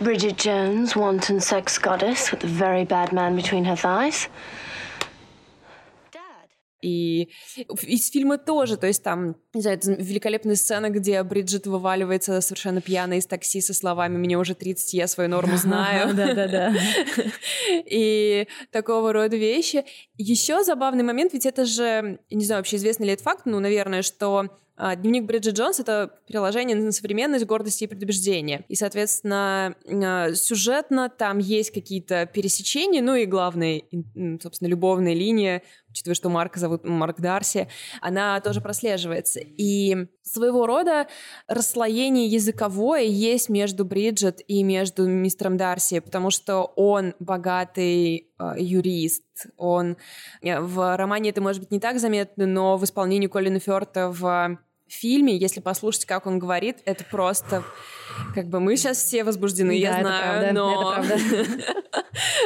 Bridget 0.00 0.36
Jones, 0.38 0.96
wanton 0.96 1.40
sex 1.40 1.78
goddess 1.78 2.30
with 2.30 2.42
a 2.42 2.46
very 2.46 2.84
bad 2.84 3.12
man 3.12 3.36
between 3.36 3.64
her 3.64 3.76
thighs. 3.76 4.28
И 6.82 7.30
из 7.82 8.10
фильма 8.10 8.38
тоже, 8.38 8.76
то 8.76 8.86
есть 8.86 9.02
там, 9.02 9.36
не 9.52 9.60
знаю, 9.60 9.78
великолепная 9.82 10.54
сцена, 10.54 10.90
где 10.90 11.22
Бриджит 11.22 11.66
вываливается 11.66 12.40
совершенно 12.40 12.80
пьяная 12.80 13.18
из 13.18 13.26
такси 13.26 13.60
со 13.60 13.74
словами 13.74 14.16
«Мне 14.16 14.38
уже 14.38 14.54
30, 14.54 14.94
я 14.94 15.06
свою 15.06 15.28
норму 15.28 15.56
знаю». 15.56 16.14
Да-да-да. 16.14 16.74
И 17.86 18.46
такого 18.70 19.12
рода 19.12 19.36
вещи. 19.36 19.84
Еще 20.16 20.64
забавный 20.64 21.02
момент, 21.02 21.32
ведь 21.32 21.46
это 21.46 21.64
же, 21.64 22.20
не 22.30 22.44
знаю, 22.44 22.60
вообще 22.60 22.76
известный 22.76 23.06
ли 23.06 23.12
это 23.12 23.22
факт, 23.22 23.42
ну, 23.44 23.60
наверное, 23.60 24.02
что 24.02 24.50
Дневник 24.96 25.24
Бриджит 25.24 25.56
Джонс— 25.56 25.78
это 25.80 26.10
приложение 26.26 26.74
на 26.74 26.90
современность, 26.90 27.44
гордости 27.44 27.84
и 27.84 27.86
предубеждения. 27.86 28.64
И, 28.68 28.74
соответственно, 28.74 29.74
а, 29.86 30.32
сюжетно 30.32 31.10
там 31.10 31.36
есть 31.36 31.70
какие-то 31.70 32.24
пересечения, 32.24 33.02
ну 33.02 33.14
и 33.14 33.26
главная, 33.26 33.82
собственно, 34.42 34.68
любовная 34.68 35.12
линия, 35.12 35.62
учитывая, 35.90 36.14
что 36.14 36.30
Марка 36.30 36.58
зовут 36.58 36.84
Марк 36.84 37.20
Дарси, 37.20 37.68
она 38.00 38.40
тоже 38.40 38.62
прослеживается. 38.62 39.40
И 39.42 40.06
своего 40.22 40.64
рода 40.64 41.08
расслоение 41.46 42.26
языковое 42.26 43.02
есть 43.02 43.50
между 43.50 43.84
Бриджит 43.84 44.40
и 44.46 44.62
между 44.62 45.06
мистером 45.06 45.58
Дарси, 45.58 45.98
потому 46.00 46.30
что 46.30 46.72
он 46.76 47.14
богатый 47.18 48.30
э, 48.38 48.54
юрист, 48.56 49.24
он 49.56 49.98
в 50.42 50.96
романе 50.96 51.30
это 51.30 51.42
может 51.42 51.60
быть 51.60 51.70
не 51.70 51.80
так 51.80 51.98
заметно, 51.98 52.46
но 52.46 52.78
в 52.78 52.84
исполнении 52.84 53.26
Колина 53.26 53.58
Фёрта 53.58 54.08
в 54.10 54.58
фильме, 54.92 55.36
если 55.36 55.60
послушать, 55.60 56.04
как 56.04 56.26
он 56.26 56.38
говорит, 56.38 56.78
это 56.84 57.04
просто 57.04 57.64
как 58.34 58.48
бы 58.48 58.60
мы 58.60 58.76
сейчас 58.76 58.98
все 58.98 59.24
возбуждены, 59.24 59.70
да, 59.70 59.74
я 59.74 60.00
знаю, 60.00 60.22
правда, 60.22 60.52
но 60.52 61.04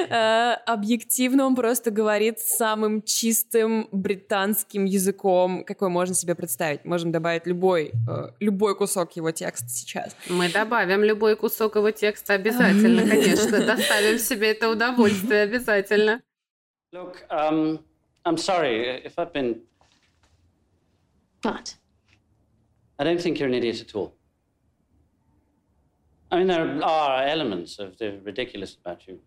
э, 0.15 0.53
объективно 0.67 1.47
он 1.47 1.55
просто 1.55 1.91
говорит 1.91 2.39
самым 2.39 3.03
чистым 3.03 3.89
британским 3.93 4.85
языком, 4.85 5.65
какой 5.65 5.89
можно 5.89 6.15
себе 6.15 6.35
представить. 6.35 6.85
Можем 6.85 7.13
добавить 7.13 7.47
любой, 7.47 7.93
э, 8.09 8.31
любой 8.41 8.77
кусок 8.77 9.17
его 9.17 9.31
текста 9.31 9.69
сейчас. 9.69 10.15
Мы 10.29 10.51
добавим 10.51 11.03
любой 11.03 11.37
кусок 11.37 11.77
его 11.77 11.91
текста 11.91 12.35
обязательно, 12.35 13.09
конечно. 13.09 13.65
Доставим 13.65 14.19
себе 14.19 14.53
это 14.53 14.71
удовольствие 14.71 15.43
обязательно. 15.43 16.23
Look, 16.93 17.27
um, 17.29 17.81
I'm 18.25 18.37
sorry 18.37 19.03
if 19.05 19.15
I've 19.19 19.33
been... 19.33 19.63
What? 21.43 21.77
I 22.99 23.05
don't 23.05 23.21
think 23.21 23.39
you're 23.39 23.49
an 23.49 23.55
idiot 23.55 23.81
at 23.81 23.95
all. 23.95 24.15
I 26.31 26.39
mean, 26.39 26.47
there 26.47 26.83
are 26.83 27.23
elements 27.25 27.79
of 27.79 27.99
the 27.99 28.19
ridiculous 28.23 28.75
about 28.75 29.07
you. 29.07 29.21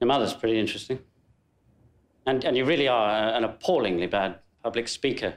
Your 0.00 0.08
mother's 0.08 0.34
pretty 0.34 0.58
interesting. 0.58 0.98
And, 2.26 2.44
and 2.44 2.56
you 2.56 2.64
really 2.64 2.88
are 2.88 3.10
an 3.10 3.44
appallingly 3.44 4.06
bad 4.06 4.38
public 4.62 4.88
speaker. 4.88 5.34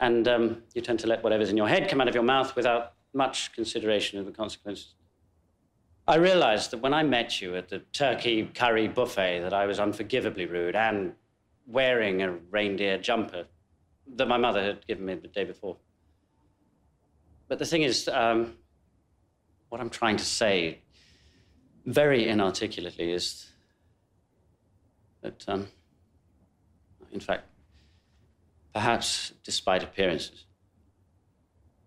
And 0.00 0.28
um, 0.28 0.62
you 0.74 0.82
tend 0.82 0.98
to 1.00 1.06
let 1.06 1.22
whatever's 1.22 1.50
in 1.50 1.56
your 1.56 1.68
head 1.68 1.88
come 1.88 2.00
out 2.00 2.08
of 2.08 2.14
your 2.14 2.24
mouth 2.24 2.54
without 2.56 2.94
much 3.14 3.52
consideration 3.52 4.18
of 4.18 4.26
the 4.26 4.32
consequences. 4.32 4.94
I 6.08 6.16
realized 6.16 6.70
that 6.70 6.78
when 6.78 6.94
I 6.94 7.02
met 7.02 7.40
you 7.40 7.56
at 7.56 7.68
the 7.68 7.80
turkey 7.92 8.48
curry 8.54 8.86
buffet 8.86 9.40
that 9.40 9.52
I 9.52 9.66
was 9.66 9.78
unforgivably 9.78 10.46
rude 10.46 10.76
and 10.76 11.14
wearing 11.66 12.22
a 12.22 12.32
reindeer 12.50 12.98
jumper 12.98 13.46
that 14.14 14.28
my 14.28 14.36
mother 14.36 14.62
had 14.62 14.86
given 14.86 15.06
me 15.06 15.14
the 15.14 15.28
day 15.28 15.44
before. 15.44 15.76
But 17.47 17.59
the 17.59 17.65
thing 17.65 17.83
is, 17.83 18.07
um, 18.07 18.53
what 19.69 19.81
I'm 19.81 19.89
trying 19.89 20.17
to 20.17 20.25
say 20.25 20.79
very 21.85 22.27
inarticulately 22.27 23.11
is 23.11 23.47
that, 25.21 25.43
um, 25.47 25.67
in 27.11 27.19
fact, 27.19 27.43
perhaps 28.73 29.33
despite 29.43 29.83
appearances, 29.83 30.45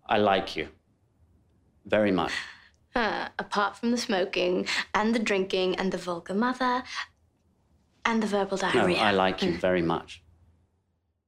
I 0.07 0.17
like 0.17 0.55
you 0.55 0.67
very 1.85 2.11
much. 2.11 2.31
Uh, 2.95 3.27
apart 3.39 3.75
from 3.75 3.91
the 3.91 3.97
smoking 3.97 4.67
and 4.93 5.13
the 5.13 5.19
drinking 5.19 5.75
and 5.75 5.91
the 5.91 5.97
vulgar 5.97 6.33
mother 6.33 6.83
and 8.05 8.21
the 8.23 8.27
verbal 8.27 8.57
diarrhea. 8.57 8.97
No, 8.97 9.03
I 9.03 9.11
like 9.11 9.41
you 9.41 9.57
very 9.57 9.81
much. 9.81 10.23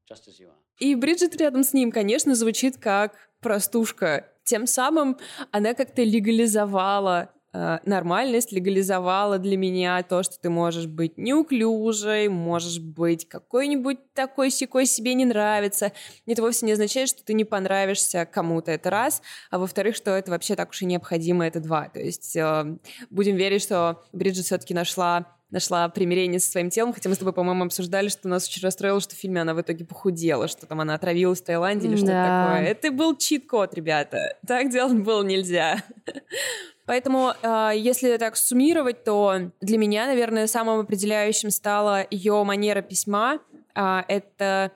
Just 0.08 0.28
as 0.28 0.40
you 0.40 0.48
are. 0.48 0.54
И 0.80 0.96
Бриджит 0.96 1.36
рядом 1.38 1.64
с 1.64 1.74
ним, 1.74 1.92
конечно, 1.92 2.36
звучит 2.36 2.78
как 2.78 3.18
простушка. 3.43 4.29
Тем 4.45 4.67
самым 4.67 5.19
она 5.51 5.75
как-то 5.75 6.03
легализовала 6.03 7.31
э, 7.53 7.79
нормальность, 7.85 8.51
легализовала 8.53 9.39
для 9.39 9.57
меня 9.57 10.03
то, 10.03 10.23
что 10.23 10.39
ты 10.41 10.51
можешь 10.51 10.87
быть 10.87 11.19
неуклюжей, 11.19 12.29
можешь 12.29 12.81
быть 12.81 13.29
какой-нибудь 13.29 14.15
такой 14.15 14.51
секой 14.51 14.87
себе 14.87 15.15
не 15.15 15.25
нравится. 15.25 15.93
Это 16.27 16.43
вовсе 16.43 16.67
не 16.67 16.73
означает, 16.73 17.09
что 17.09 17.25
ты 17.25 17.35
не 17.35 17.45
понравишься 17.45 18.27
кому-то, 18.27 18.71
это 18.71 18.91
раз, 18.91 19.23
а 19.51 19.59
во-вторых, 19.59 19.95
что 19.95 20.13
это 20.13 20.31
вообще 20.31 20.57
так 20.57 20.71
уж 20.71 20.83
и 20.83 20.87
необходимо, 20.87 21.47
это 21.47 21.61
два. 21.61 21.89
То 21.89 22.01
есть 22.01 22.35
э, 22.37 22.79
будем 23.11 23.37
верить, 23.37 23.63
что 23.63 24.03
Бриджит 24.13 24.47
все-таки 24.47 24.75
нашла 24.75 25.37
нашла 25.53 25.89
примирение 25.89 26.41
со 26.41 26.51
своим 26.51 26.71
телом, 26.71 26.93
хотя 26.93 27.09
мы 27.09 27.15
с 27.15 27.19
тобой, 27.19 27.33
по-моему, 27.33 27.65
обсуждали, 27.65 28.09
что 28.09 28.27
нас 28.27 28.49
очень 28.49 28.63
расстроило, 28.63 29.01
что 29.01 29.15
в 29.15 29.19
фильме 29.19 29.43
она 29.43 29.55
в 29.55 29.61
итоге 29.61 29.85
похудела, 29.85 30.49
что 30.49 30.67
там 30.67 30.81
она 30.81 30.95
отравилась 30.95 31.41
в 31.41 31.45
Таиланде 31.45 31.87
или 31.87 31.97
что-то 31.97 32.13
да. 32.13 32.47
такое. 32.47 32.67
Это 32.67 32.91
был 32.91 33.17
чит-код, 33.17 33.75
ребята. 33.75 34.37
Так 34.47 34.71
делать 34.71 34.99
было 34.99 35.23
нельзя. 35.23 35.83
Поэтому, 36.87 37.33
э, 37.43 37.73
если 37.77 38.17
так 38.17 38.37
суммировать, 38.37 39.05
то 39.05 39.51
для 39.61 39.79
меня, 39.79 40.07
наверное, 40.07 40.47
самым 40.47 40.81
определяющим 40.81 41.51
стала 41.51 42.07
ее 42.11 42.43
манера 42.45 42.83
письма. 42.83 43.39
Э, 43.75 44.01
это 44.09 44.73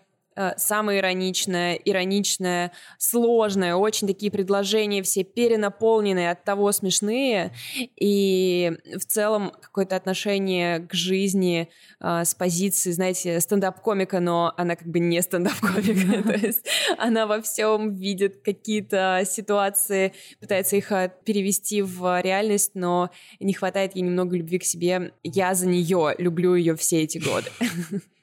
самое 0.57 1.01
ироничное, 1.01 1.75
ироничное, 1.75 2.72
сложное, 2.99 3.75
очень 3.75 4.07
такие 4.07 4.31
предложения 4.31 5.03
все 5.03 5.25
перенаполненные, 5.25 6.31
от 6.31 6.44
того 6.44 6.72
смешные, 6.72 7.53
и 7.96 8.72
в 8.96 9.05
целом 9.05 9.53
какое-то 9.61 9.96
отношение 9.96 10.81
к 10.81 10.94
жизни 10.94 11.68
э, 12.01 12.25
с 12.25 12.35
позиции, 12.35 12.90
знаете, 12.90 13.40
стендап-комика, 13.40 14.20
но 14.20 14.53
она 14.57 14.77
как 14.77 14.88
бы 14.88 14.99
не 14.99 15.20
стендап-комика, 15.22 16.22
то 16.27 16.35
есть 16.35 16.66
она 16.99 17.27
во 17.27 17.40
всем 17.40 17.94
видит 17.94 18.42
какие-то 18.42 19.22
ситуации, 19.27 20.12
пытается 20.40 20.77
их 20.77 20.92
э, 20.92 21.12
перевести 21.25 21.83
в 21.83 22.20
реальность, 22.20 22.72
но 22.75 23.11
не 23.40 23.53
хватает 23.53 23.96
ей 23.96 24.03
немного 24.03 24.37
любви 24.37 24.59
к 24.59 24.64
себе. 24.64 25.12
Я 25.22 25.55
за 25.55 25.66
нее 25.66 26.14
люблю 26.18 26.55
ее 26.55 26.77
все 26.77 27.03
эти 27.03 27.18
годы. 27.18 27.51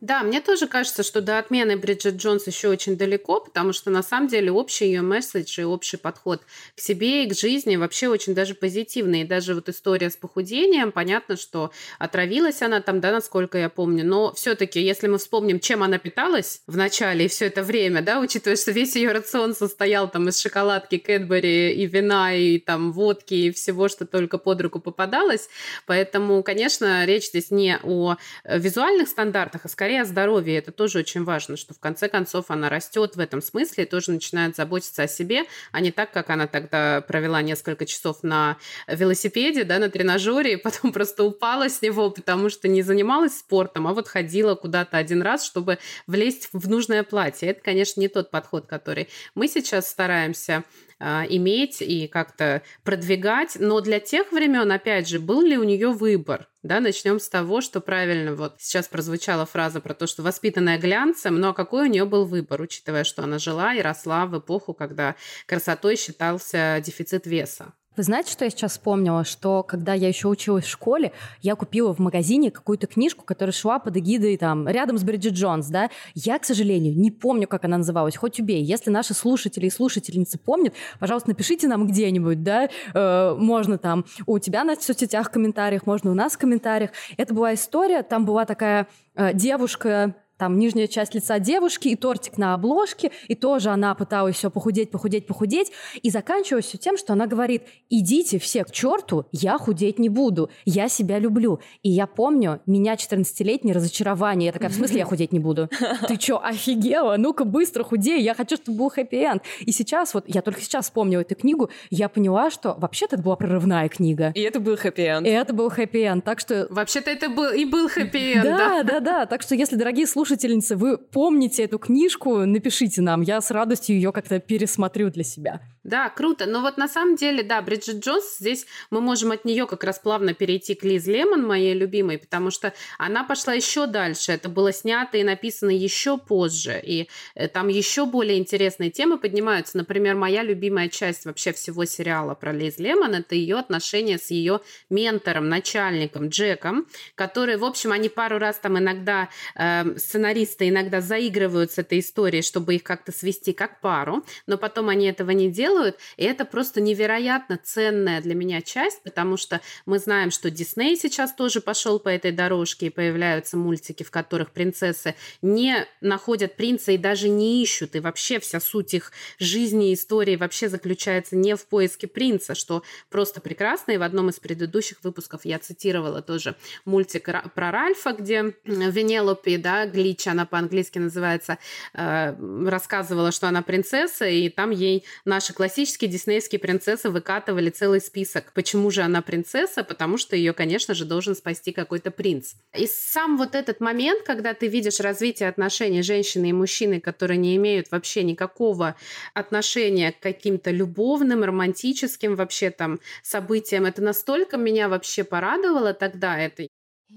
Да, 0.00 0.22
мне 0.22 0.40
тоже 0.40 0.66
кажется, 0.66 1.02
что 1.02 1.20
до 1.20 1.38
отмены 1.38 1.76
Бриджит 1.76 2.14
Джонс 2.14 2.46
еще 2.46 2.68
очень 2.68 2.96
далеко, 2.96 3.40
потому 3.40 3.74
что 3.74 3.90
на 3.90 4.02
самом 4.02 4.28
деле 4.28 4.50
общий 4.50 4.86
ее 4.86 5.02
месседж 5.02 5.60
и 5.60 5.64
общий 5.64 5.98
подход 5.98 6.40
к 6.74 6.80
себе 6.80 7.24
и 7.24 7.28
к 7.28 7.36
жизни 7.36 7.76
вообще 7.76 8.08
очень 8.08 8.34
даже 8.34 8.54
позитивный. 8.54 9.22
И 9.22 9.24
даже 9.24 9.54
вот 9.54 9.68
история 9.68 10.08
с 10.08 10.16
похудением, 10.16 10.90
понятно, 10.90 11.36
что 11.36 11.70
отравилась 11.98 12.62
она 12.62 12.80
там, 12.80 13.00
да, 13.00 13.12
насколько 13.12 13.58
я 13.58 13.68
помню, 13.68 14.06
но 14.06 14.32
все-таки, 14.32 14.80
если 14.80 15.06
мы 15.06 15.18
вспомним, 15.18 15.60
чем 15.60 15.82
она 15.82 15.98
питалась 15.98 16.62
в 16.66 16.78
начале 16.78 17.26
и 17.26 17.28
все 17.28 17.48
это 17.48 17.62
время, 17.62 18.00
да, 18.00 18.20
учитывая, 18.20 18.56
что 18.56 18.70
весь 18.70 18.96
ее 18.96 19.12
рацион 19.12 19.54
состоял 19.54 20.10
там 20.10 20.30
из 20.30 20.40
шоколадки, 20.40 20.96
Кэтбери 20.96 21.74
и 21.74 21.84
вина, 21.84 22.34
и 22.34 22.58
там 22.58 22.92
водки, 22.92 23.34
и 23.34 23.50
всего, 23.50 23.88
что 23.88 24.06
только 24.06 24.38
под 24.38 24.62
руку 24.62 24.80
попадалось. 24.80 25.50
Поэтому, 25.84 26.42
конечно, 26.42 27.04
речь 27.04 27.26
здесь 27.26 27.50
не 27.50 27.78
о 27.82 28.16
э, 28.44 28.58
визуальных 28.58 29.06
стандартах, 29.06 29.66
а 29.66 29.68
скорее 29.68 29.90
скорее 29.90 29.99
о 30.00 30.04
здоровье. 30.04 30.58
Это 30.58 30.72
тоже 30.72 30.98
очень 30.98 31.24
важно, 31.24 31.56
что 31.56 31.74
в 31.74 31.78
конце 31.78 32.08
концов 32.08 32.46
она 32.48 32.68
растет 32.68 33.16
в 33.16 33.20
этом 33.20 33.42
смысле 33.42 33.84
и 33.84 33.86
тоже 33.86 34.12
начинает 34.12 34.56
заботиться 34.56 35.02
о 35.02 35.08
себе, 35.08 35.44
а 35.72 35.80
не 35.80 35.90
так, 35.90 36.10
как 36.12 36.30
она 36.30 36.46
тогда 36.46 37.00
провела 37.00 37.42
несколько 37.42 37.86
часов 37.86 38.22
на 38.22 38.56
велосипеде, 38.88 39.64
да, 39.64 39.78
на 39.78 39.90
тренажере, 39.90 40.54
и 40.54 40.56
потом 40.56 40.92
просто 40.92 41.24
упала 41.24 41.68
с 41.68 41.82
него, 41.82 42.10
потому 42.10 42.50
что 42.50 42.68
не 42.68 42.82
занималась 42.82 43.38
спортом, 43.38 43.86
а 43.86 43.94
вот 43.94 44.08
ходила 44.08 44.54
куда-то 44.54 44.96
один 44.96 45.22
раз, 45.22 45.44
чтобы 45.44 45.78
влезть 46.06 46.48
в 46.52 46.68
нужное 46.68 47.02
платье. 47.02 47.50
Это, 47.50 47.60
конечно, 47.62 48.00
не 48.00 48.08
тот 48.08 48.30
подход, 48.30 48.66
который 48.66 49.08
мы 49.34 49.48
сейчас 49.48 49.88
стараемся 49.88 50.64
а, 51.00 51.24
иметь 51.28 51.80
и 51.80 52.06
как-то 52.06 52.62
продвигать. 52.84 53.56
Но 53.58 53.80
для 53.80 53.98
тех 53.98 54.30
времен, 54.32 54.70
опять 54.70 55.08
же, 55.08 55.18
был 55.18 55.40
ли 55.40 55.56
у 55.56 55.64
нее 55.64 55.88
выбор? 55.88 56.48
Да, 56.62 56.78
начнем 56.80 57.18
с 57.18 57.28
того, 57.28 57.62
что 57.62 57.80
правильно 57.80 58.34
вот 58.34 58.56
сейчас 58.58 58.86
прозвучала 58.86 59.46
фраза 59.46 59.80
про 59.80 59.94
то, 59.94 60.06
что 60.06 60.22
воспитанная 60.22 60.78
глянцем, 60.78 61.40
но 61.40 61.54
какой 61.54 61.88
у 61.88 61.90
нее 61.90 62.04
был 62.04 62.26
выбор, 62.26 62.60
учитывая, 62.60 63.04
что 63.04 63.22
она 63.22 63.38
жила 63.38 63.74
и 63.74 63.80
росла 63.80 64.26
в 64.26 64.38
эпоху, 64.38 64.74
когда 64.74 65.16
красотой 65.46 65.96
считался 65.96 66.82
дефицит 66.84 67.26
веса. 67.26 67.72
Вы 68.00 68.04
знаете, 68.04 68.32
что 68.32 68.46
я 68.46 68.50
сейчас 68.50 68.72
вспомнила? 68.72 69.24
Что 69.24 69.62
когда 69.62 69.92
я 69.92 70.08
еще 70.08 70.28
училась 70.28 70.64
в 70.64 70.70
школе, 70.70 71.12
я 71.42 71.54
купила 71.54 71.92
в 71.92 71.98
магазине 71.98 72.50
какую-то 72.50 72.86
книжку, 72.86 73.26
которая 73.26 73.52
шла 73.52 73.78
под 73.78 73.94
эгидой 73.98 74.38
там 74.38 74.66
рядом 74.66 74.96
с 74.96 75.02
Бриджит 75.04 75.34
Джонс, 75.34 75.66
да. 75.66 75.90
Я, 76.14 76.38
к 76.38 76.46
сожалению, 76.46 76.96
не 76.96 77.10
помню, 77.10 77.46
как 77.46 77.66
она 77.66 77.76
называлась. 77.76 78.16
Хоть 78.16 78.40
убей. 78.40 78.64
Если 78.64 78.88
наши 78.88 79.12
слушатели 79.12 79.66
и 79.66 79.70
слушательницы 79.70 80.38
помнят, 80.38 80.72
пожалуйста, 80.98 81.28
напишите 81.28 81.68
нам 81.68 81.86
где-нибудь, 81.86 82.42
да. 82.42 82.70
Э, 82.94 83.34
можно 83.38 83.76
там 83.76 84.06
у 84.24 84.38
тебя 84.38 84.64
на 84.64 84.76
соцсетях 84.76 85.28
в 85.28 85.30
комментариях, 85.30 85.84
можно 85.84 86.10
у 86.10 86.14
нас 86.14 86.32
в 86.32 86.38
комментариях. 86.38 86.92
Это 87.18 87.34
была 87.34 87.52
история, 87.52 88.02
там 88.02 88.24
была 88.24 88.46
такая 88.46 88.86
э, 89.14 89.34
девушка, 89.34 90.14
там 90.40 90.58
нижняя 90.58 90.86
часть 90.86 91.14
лица 91.14 91.38
девушки 91.38 91.88
и 91.88 91.96
тортик 91.96 92.38
на 92.38 92.54
обложке, 92.54 93.12
и 93.28 93.34
тоже 93.34 93.68
она 93.68 93.94
пыталась 93.94 94.36
все 94.36 94.50
похудеть, 94.50 94.90
похудеть, 94.90 95.26
похудеть, 95.26 95.70
и 96.02 96.08
заканчивалось 96.08 96.64
все 96.64 96.78
тем, 96.78 96.96
что 96.96 97.12
она 97.12 97.26
говорит, 97.26 97.64
идите 97.90 98.38
все 98.38 98.64
к 98.64 98.72
черту, 98.72 99.26
я 99.32 99.58
худеть 99.58 99.98
не 99.98 100.08
буду, 100.08 100.50
я 100.64 100.88
себя 100.88 101.18
люблю. 101.18 101.60
И 101.82 101.90
я 101.90 102.06
помню, 102.06 102.62
меня 102.64 102.94
14-летнее 102.94 103.74
разочарование, 103.74 104.46
я 104.46 104.52
такая, 104.52 104.70
в 104.70 104.74
смысле 104.74 105.00
я 105.00 105.04
худеть 105.04 105.30
не 105.30 105.38
буду? 105.38 105.68
Ты 106.08 106.18
что, 106.18 106.42
офигела? 106.42 107.16
Ну-ка 107.18 107.44
быстро 107.44 107.84
худей, 107.84 108.22
я 108.22 108.34
хочу, 108.34 108.56
чтобы 108.56 108.78
был 108.78 108.88
хэппи-энд. 108.88 109.42
И 109.60 109.72
сейчас, 109.72 110.14
вот 110.14 110.24
я 110.26 110.40
только 110.40 110.62
сейчас 110.62 110.86
вспомнила 110.86 111.20
эту 111.20 111.34
книгу, 111.34 111.68
я 111.90 112.08
поняла, 112.08 112.50
что 112.50 112.74
вообще-то 112.78 113.16
это 113.16 113.22
была 113.22 113.36
прорывная 113.36 113.90
книга. 113.90 114.32
И 114.34 114.40
это 114.40 114.58
был 114.58 114.76
хэппи-энд. 114.76 115.26
И 115.26 115.30
это 115.30 115.52
был 115.52 115.68
хэппи-энд, 115.68 116.24
так 116.24 116.40
что... 116.40 116.66
Вообще-то 116.70 117.10
это 117.10 117.28
был 117.28 117.52
и 117.52 117.66
был 117.66 117.90
хэппи-энд, 117.90 118.42
да? 118.42 118.56
Да, 118.56 118.82
да, 118.82 119.00
да, 119.00 119.26
так 119.26 119.42
что 119.42 119.54
если, 119.54 119.76
дорогие 119.76 120.06
слушатели, 120.06 120.29
слушательницы, 120.30 120.76
вы 120.76 120.96
помните 120.96 121.64
эту 121.64 121.78
книжку, 121.78 122.46
напишите 122.46 123.02
нам. 123.02 123.22
Я 123.22 123.40
с 123.40 123.50
радостью 123.50 123.96
ее 123.96 124.12
как-то 124.12 124.38
пересмотрю 124.38 125.10
для 125.10 125.24
себя. 125.24 125.60
Да, 125.82 126.10
круто. 126.10 126.44
Но 126.44 126.60
вот 126.60 126.76
на 126.76 126.88
самом 126.88 127.16
деле, 127.16 127.42
да, 127.42 127.62
Бриджит 127.62 128.04
Джонс, 128.04 128.36
здесь 128.38 128.66
мы 128.90 129.00
можем 129.00 129.32
от 129.32 129.46
нее 129.46 129.66
как 129.66 129.82
раз 129.82 129.98
плавно 129.98 130.34
перейти 130.34 130.74
к 130.74 130.84
Лиз 130.84 131.06
Лемон, 131.06 131.46
моей 131.46 131.72
любимой, 131.72 132.18
потому 132.18 132.50
что 132.50 132.74
она 132.98 133.24
пошла 133.24 133.54
еще 133.54 133.86
дальше. 133.86 134.32
Это 134.32 134.50
было 134.50 134.74
снято 134.74 135.16
и 135.16 135.24
написано 135.24 135.70
еще 135.70 136.18
позже. 136.18 136.78
И 136.84 137.08
э, 137.34 137.48
там 137.48 137.68
еще 137.68 138.04
более 138.04 138.38
интересные 138.38 138.90
темы 138.90 139.16
поднимаются. 139.16 139.78
Например, 139.78 140.16
моя 140.16 140.42
любимая 140.42 140.90
часть 140.90 141.24
вообще 141.24 141.52
всего 141.54 141.86
сериала 141.86 142.34
про 142.34 142.52
Лиз 142.52 142.78
Лемон– 142.78 143.14
это 143.14 143.34
ее 143.34 143.56
отношения 143.56 144.18
с 144.18 144.30
ее 144.30 144.60
ментором, 144.90 145.48
начальником 145.48 146.28
Джеком, 146.28 146.86
который, 147.14 147.56
в 147.56 147.64
общем, 147.64 147.92
они 147.92 148.10
пару 148.10 148.38
раз 148.38 148.58
там 148.58 148.78
иногда 148.78 149.30
э, 149.54 149.96
сценаристы 149.96 150.68
иногда 150.68 151.00
заигрывают 151.00 151.72
с 151.72 151.78
этой 151.78 152.00
историей, 152.00 152.42
чтобы 152.42 152.74
их 152.74 152.82
как-то 152.82 153.12
свести 153.12 153.54
как 153.54 153.80
пару, 153.80 154.24
но 154.46 154.58
потом 154.58 154.90
они 154.90 155.06
этого 155.06 155.30
не 155.30 155.48
делают, 155.48 155.69
и 156.16 156.24
это 156.24 156.44
просто 156.44 156.80
невероятно 156.80 157.58
ценная 157.62 158.20
для 158.20 158.34
меня 158.34 158.60
часть, 158.60 159.02
потому 159.02 159.36
что 159.36 159.60
мы 159.86 159.98
знаем, 159.98 160.30
что 160.30 160.50
Дисней 160.50 160.96
сейчас 160.96 161.32
тоже 161.32 161.60
пошел 161.60 161.98
по 161.98 162.08
этой 162.08 162.32
дорожке, 162.32 162.86
и 162.86 162.90
появляются 162.90 163.56
мультики, 163.56 164.02
в 164.02 164.10
которых 164.10 164.50
принцессы 164.50 165.14
не 165.40 165.86
находят 166.00 166.56
принца 166.56 166.92
и 166.92 166.98
даже 166.98 167.28
не 167.28 167.62
ищут, 167.62 167.96
и 167.96 168.00
вообще 168.00 168.38
вся 168.40 168.60
суть 168.60 168.94
их 168.94 169.12
жизни 169.38 169.90
и 169.90 169.94
истории 169.94 170.36
вообще 170.36 170.68
заключается 170.68 171.36
не 171.36 171.56
в 171.56 171.64
поиске 171.66 172.06
принца, 172.06 172.54
что 172.54 172.82
просто 173.08 173.40
прекрасно, 173.40 173.92
и 173.92 173.96
в 173.96 174.02
одном 174.02 174.28
из 174.28 174.38
предыдущих 174.38 174.98
выпусков 175.02 175.44
я 175.44 175.58
цитировала 175.58 176.20
тоже 176.20 176.56
мультик 176.84 177.30
про 177.54 177.70
Ральфа, 177.70 178.12
где 178.12 178.54
Венелопи, 178.64 179.56
да, 179.56 179.86
Гли 179.86 180.10
Лич, 180.10 180.26
она 180.26 180.44
по-английски 180.44 180.98
называется, 180.98 181.58
э, 181.94 182.34
рассказывала, 182.68 183.30
что 183.32 183.48
она 183.48 183.62
принцесса, 183.62 184.26
и 184.26 184.48
там 184.48 184.70
ей 184.70 185.04
наши 185.24 185.52
классические 185.60 186.08
диснеевские 186.08 186.58
принцессы 186.58 187.10
выкатывали 187.10 187.68
целый 187.68 188.00
список. 188.00 188.50
Почему 188.54 188.90
же 188.90 189.02
она 189.02 189.20
принцесса? 189.20 189.84
Потому 189.84 190.16
что 190.16 190.34
ее, 190.34 190.54
конечно 190.54 190.94
же, 190.94 191.04
должен 191.04 191.36
спасти 191.36 191.70
какой-то 191.70 192.10
принц. 192.10 192.54
И 192.74 192.86
сам 192.86 193.36
вот 193.36 193.54
этот 193.54 193.78
момент, 193.78 194.22
когда 194.22 194.54
ты 194.54 194.68
видишь 194.68 195.00
развитие 195.00 195.50
отношений 195.50 196.00
женщины 196.00 196.48
и 196.48 196.54
мужчины, 196.54 196.98
которые 196.98 197.36
не 197.36 197.56
имеют 197.56 197.90
вообще 197.90 198.22
никакого 198.22 198.96
отношения 199.34 200.12
к 200.12 200.20
каким-то 200.20 200.70
любовным, 200.70 201.44
романтическим 201.44 202.36
вообще 202.36 202.70
там 202.70 202.98
событиям, 203.22 203.84
это 203.84 204.00
настолько 204.00 204.56
меня 204.56 204.88
вообще 204.88 205.24
порадовало 205.24 205.92
тогда. 205.92 206.38
Это 206.38 206.62
He 206.62 206.68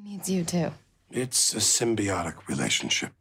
needs 0.03 0.27
you 0.27 0.43
too. 0.43 0.73
It's 1.11 1.55
a 1.55 1.61
symbiotic 1.61 2.35
relationship. 2.49 3.11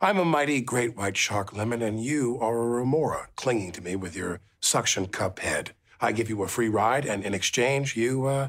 I'm 0.00 0.18
a 0.18 0.24
mighty 0.24 0.60
great 0.60 0.96
white 0.96 1.16
shark 1.16 1.52
lemon, 1.52 1.80
and 1.82 2.02
you 2.02 2.38
are 2.40 2.56
a 2.60 2.66
remora 2.66 3.28
clinging 3.36 3.72
to 3.72 3.80
me 3.80 3.94
with 3.94 4.16
your 4.16 4.40
suction 4.60 5.06
cup 5.06 5.38
head. 5.38 5.70
I 6.00 6.12
give 6.12 6.28
you 6.28 6.42
a 6.42 6.48
free 6.48 6.68
ride, 6.68 7.06
and 7.06 7.24
in 7.24 7.34
exchange, 7.34 7.96
you 7.96 8.26
uh, 8.26 8.48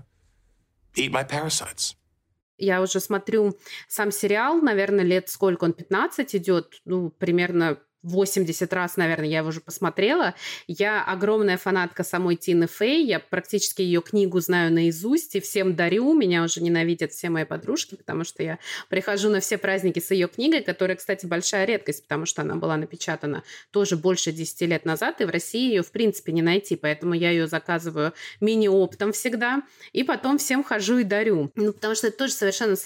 eat 0.96 1.12
my 1.12 1.24
parasites. 1.24 1.96
Я 2.58 2.82
уже 2.82 3.00
смотрю 3.00 3.58
сам 3.88 4.12
сериал, 4.12 4.62
наверное, 4.62 5.04
лет 5.04 5.30
сколько 5.30 5.66
он, 5.66 5.74
15 5.74 6.36
идет, 6.36 6.82
ну, 6.86 7.10
примерно 7.10 7.80
80 8.03 8.73
раз, 8.73 8.97
наверное, 8.97 9.29
я 9.29 9.39
его 9.39 9.49
уже 9.49 9.61
посмотрела. 9.61 10.35
Я 10.67 11.03
огромная 11.03 11.57
фанатка 11.57 12.05
самой 12.05 12.37
Тины 12.37 12.67
Фей. 12.67 13.05
Я 13.05 13.19
практически 13.19 13.83
ее 13.83 14.01
книгу 14.03 14.41
знаю 14.41 14.73
наизусть 14.73 15.35
и 15.35 15.41
всем 15.41 15.75
дарю. 15.75 16.15
Меня 16.15 16.45
уже 16.45 16.63
ненавидят 16.63 17.13
все 17.13 17.29
мои 17.29 17.45
подружки, 17.45 17.97
потому 17.97 18.25
что 18.25 18.43
я 18.43 18.59
прихожу 18.89 19.31
на 19.31 19.41
все 19.41 19.59
праздники 19.59 19.99
с 19.99 20.11
ее 20.11 20.29
книгой, 20.29 20.63
которая, 20.63 20.97
кстати, 20.97 21.27
большая 21.27 21.65
редкость, 21.65 22.05
потому 22.05 22.27
что 22.27 22.43
она 22.43 22.55
была 22.55 22.77
напечатана 22.77 23.43
тоже 23.71 23.97
больше 23.97 24.31
10 24.31 24.61
лет 24.63 24.85
назад, 24.85 25.21
и 25.21 25.25
в 25.25 25.31
России 25.31 25.71
ее, 25.71 25.83
в 25.83 25.91
принципе, 25.91 26.33
не 26.33 26.43
найти. 26.43 26.77
Поэтому 26.77 27.15
я 27.15 27.31
ее 27.31 27.49
заказываю 27.49 28.13
мини-оптом 28.41 29.13
всегда, 29.13 29.63
и 29.93 30.05
потом 30.05 30.39
всем 30.39 30.63
хожу 30.63 30.99
и 30.99 31.05
дарю. 31.05 31.51
Ну, 31.57 31.73
потому 31.73 31.95
что 31.95 32.09
это 32.09 32.19
тоже 32.19 32.33
совершенно 32.33 32.77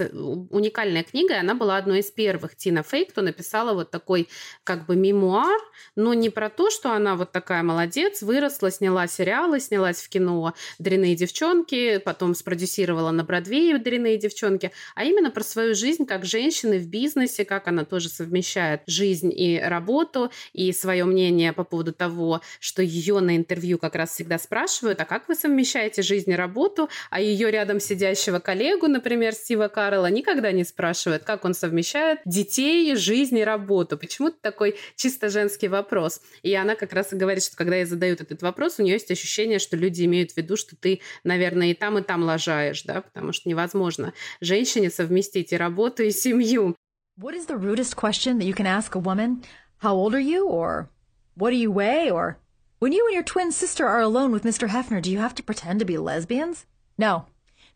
уникальная 0.51 1.03
книга, 1.03 1.35
и 1.35 1.39
она 1.39 1.55
была 1.55 1.77
одной 1.77 2.01
из 2.01 2.11
первых 2.11 2.57
Тина 2.57 2.83
Фей, 2.83 3.05
кто 3.05 3.21
написала 3.21 3.75
вот 3.75 3.91
такой 3.91 4.29
как 4.65 4.87
бы 4.87 4.97
мемуар, 5.03 5.61
но 5.97 6.15
не 6.15 6.31
про 6.31 6.49
то, 6.49 6.71
что 6.71 6.93
она 6.93 7.17
вот 7.17 7.33
такая 7.33 7.63
молодец, 7.63 8.23
выросла, 8.23 8.71
сняла 8.71 9.07
сериалы, 9.07 9.61
снялась 9.61 10.01
в 10.01 10.09
кино 10.09 10.55
«Дрянные 10.79 11.17
девчонки», 11.17 11.99
потом 11.99 12.35
спродюсировала 12.35 13.11
на 13.11 13.25
Бродвее 13.25 13.79
«Дрянные 13.79 14.17
девчонки», 14.17 14.73
а 14.95 15.05
именно 15.05 15.31
про 15.31 15.43
свою 15.43 15.75
жизнь 15.75 16.07
как 16.07 16.25
женщины 16.25 16.79
в 16.79 16.87
бизнесе, 16.87 17.45
как 17.45 17.69
она 17.69 17.85
тоже 17.85 18.09
совмещает 18.09 18.83
жизнь 18.87 19.33
и 19.35 19.61
работу, 19.61 20.31
и 20.53 20.73
свое 20.73 21.05
мнение 21.05 21.53
по 21.53 21.65
поводу 21.65 21.93
того, 21.93 22.41
что 22.61 22.83
ее 22.83 23.21
на 23.21 23.37
интервью 23.37 23.79
как 23.79 23.95
раз 23.95 24.11
всегда 24.11 24.39
спрашивают, 24.39 25.01
а 25.01 25.05
как 25.05 25.29
вы 25.29 25.35
совмещаете 25.35 26.03
жизнь 26.03 26.31
и 26.31 26.37
работу, 26.37 26.89
а 27.11 27.21
ее 27.21 27.51
рядом 27.51 27.81
сидящего 27.81 28.39
коллегу, 28.39 28.87
например, 28.87 29.35
Стива 29.35 29.69
Карла, 29.69 30.07
никогда 30.07 30.53
не 30.53 30.65
спрашивают, 30.65 31.25
как 31.25 31.45
он 31.45 31.55
совмещает 31.55 32.21
детей, 32.25 32.95
жизнь 32.95 33.39
и 33.39 33.45
работу. 33.45 33.99
Почему 33.99 34.31
ты 34.31 34.37
такой 34.41 34.77
чисто 34.97 35.29
женский 35.29 35.69
вопрос. 35.69 36.21
И 36.43 36.55
она 36.55 36.75
как 36.75 36.93
раз 36.93 37.13
и 37.13 37.17
говорит, 37.17 37.45
что 37.45 37.57
когда 37.57 37.77
ей 37.77 37.85
задают 37.85 38.21
этот 38.21 38.43
вопрос, 38.43 38.79
у 38.79 38.83
нее 38.83 38.95
есть 38.95 39.11
ощущение, 39.11 39.59
что 39.59 39.77
люди 39.77 40.05
имеют 40.05 40.33
в 40.33 40.37
виду, 40.37 40.57
что 40.57 40.77
ты, 40.77 41.01
наверное, 41.25 41.71
и 41.71 41.75
там, 41.75 41.99
и 41.99 42.03
там 42.03 42.23
лажаешь, 42.23 42.83
да, 42.83 43.03
потому 43.03 43.33
что 43.33 43.49
невозможно 43.49 44.13
женщине 44.41 44.91
совместить 44.91 45.53
и 45.53 45.57
работу, 45.57 46.03
и 46.03 46.11
семью. 46.11 46.77
What 47.19 47.35
is 47.35 47.47
the 47.47 47.59
rudest 47.59 47.97
question 47.97 48.39
that 48.39 48.47
you 48.47 48.55
can 48.55 48.67
ask 48.67 48.95
a 48.95 48.99
woman? 48.99 49.43
How 49.79 49.95
old 49.95 50.15
are 50.15 50.21
you? 50.21 50.47
Or 50.49 50.89
what 51.37 51.51
do 51.51 51.57
you 51.57 51.71
weigh? 51.71 52.11
Or 52.11 52.39
when 52.79 52.93
you 52.93 53.05
and 53.07 53.15
your 53.15 53.23
twin 53.23 53.53
sister 53.53 53.87
are 53.87 54.01
alone 54.01 54.33
with 54.33 54.45
Mr. 54.45 54.69
Hefner, 54.69 55.03
do 55.03 55.11
you 55.11 55.19
have 55.19 55.35
to 55.35 55.43
pretend 55.43 55.79
to 55.81 55.85
be 55.85 55.99
lesbians? 55.99 56.67
No. 56.97 57.27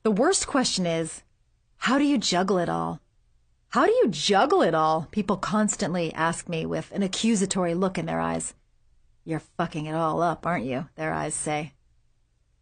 The 0.03 0.11
worst 0.11 0.47
question 0.47 0.87
is, 0.87 1.23
how 1.77 1.99
do 1.99 2.05
you 2.05 2.19
juggle 2.19 2.59
it 2.59 2.69
all? 2.69 3.01
How 3.71 3.87
do 3.87 3.93
you 3.93 4.09
juggle 4.09 4.63
it 4.63 4.75
all? 4.75 5.09
People 5.11 5.37
constantly 5.37 6.13
ask 6.15 6.49
me 6.49 6.65
with 6.65 6.91
an 6.93 7.03
accusatory 7.03 7.75
look 7.75 7.99
in 7.99 8.07
their 8.07 8.21
eyes. 8.21 8.55
You're 9.25 9.41
fucking 9.41 9.87
it 9.87 9.95
all 9.95 10.23
up, 10.23 10.47
aren't 10.47 10.65
you? 10.65 10.89
Their 10.95 11.13
eyes 11.13 11.35
say. 11.35 11.73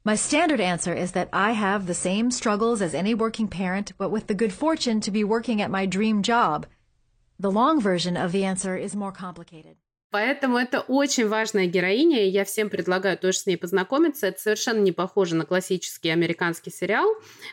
My 0.04 0.16
standard 0.16 0.60
answer 0.60 0.92
is 0.92 1.12
that 1.12 1.28
I 1.32 1.52
have 1.52 1.86
the 1.86 1.94
same 1.94 2.30
struggles 2.30 2.82
as 2.82 2.94
any 2.94 3.14
working 3.14 3.48
parent, 3.48 3.92
but 3.96 4.10
with 4.10 4.26
the 4.26 4.34
good 4.34 4.52
fortune 4.52 5.00
to 5.00 5.10
be 5.10 5.24
working 5.24 5.62
at 5.62 5.70
my 5.70 5.86
dream 5.86 6.22
job. 6.22 6.66
The 7.38 7.50
long 7.50 7.80
version 7.80 8.16
of 8.16 8.32
the 8.32 8.44
answer 8.44 8.76
is 8.76 8.96
more 8.96 9.12
complicated. 9.12 9.76
Поэтому 10.14 10.58
это 10.58 10.78
очень 10.78 11.26
важная 11.26 11.66
героиня, 11.66 12.24
и 12.24 12.28
я 12.28 12.44
всем 12.44 12.70
предлагаю 12.70 13.18
тоже 13.18 13.38
с 13.38 13.46
ней 13.46 13.56
познакомиться. 13.56 14.28
Это 14.28 14.40
совершенно 14.40 14.78
не 14.78 14.92
похоже 14.92 15.34
на 15.34 15.44
классический 15.44 16.08
американский 16.10 16.70
сериал. 16.70 17.08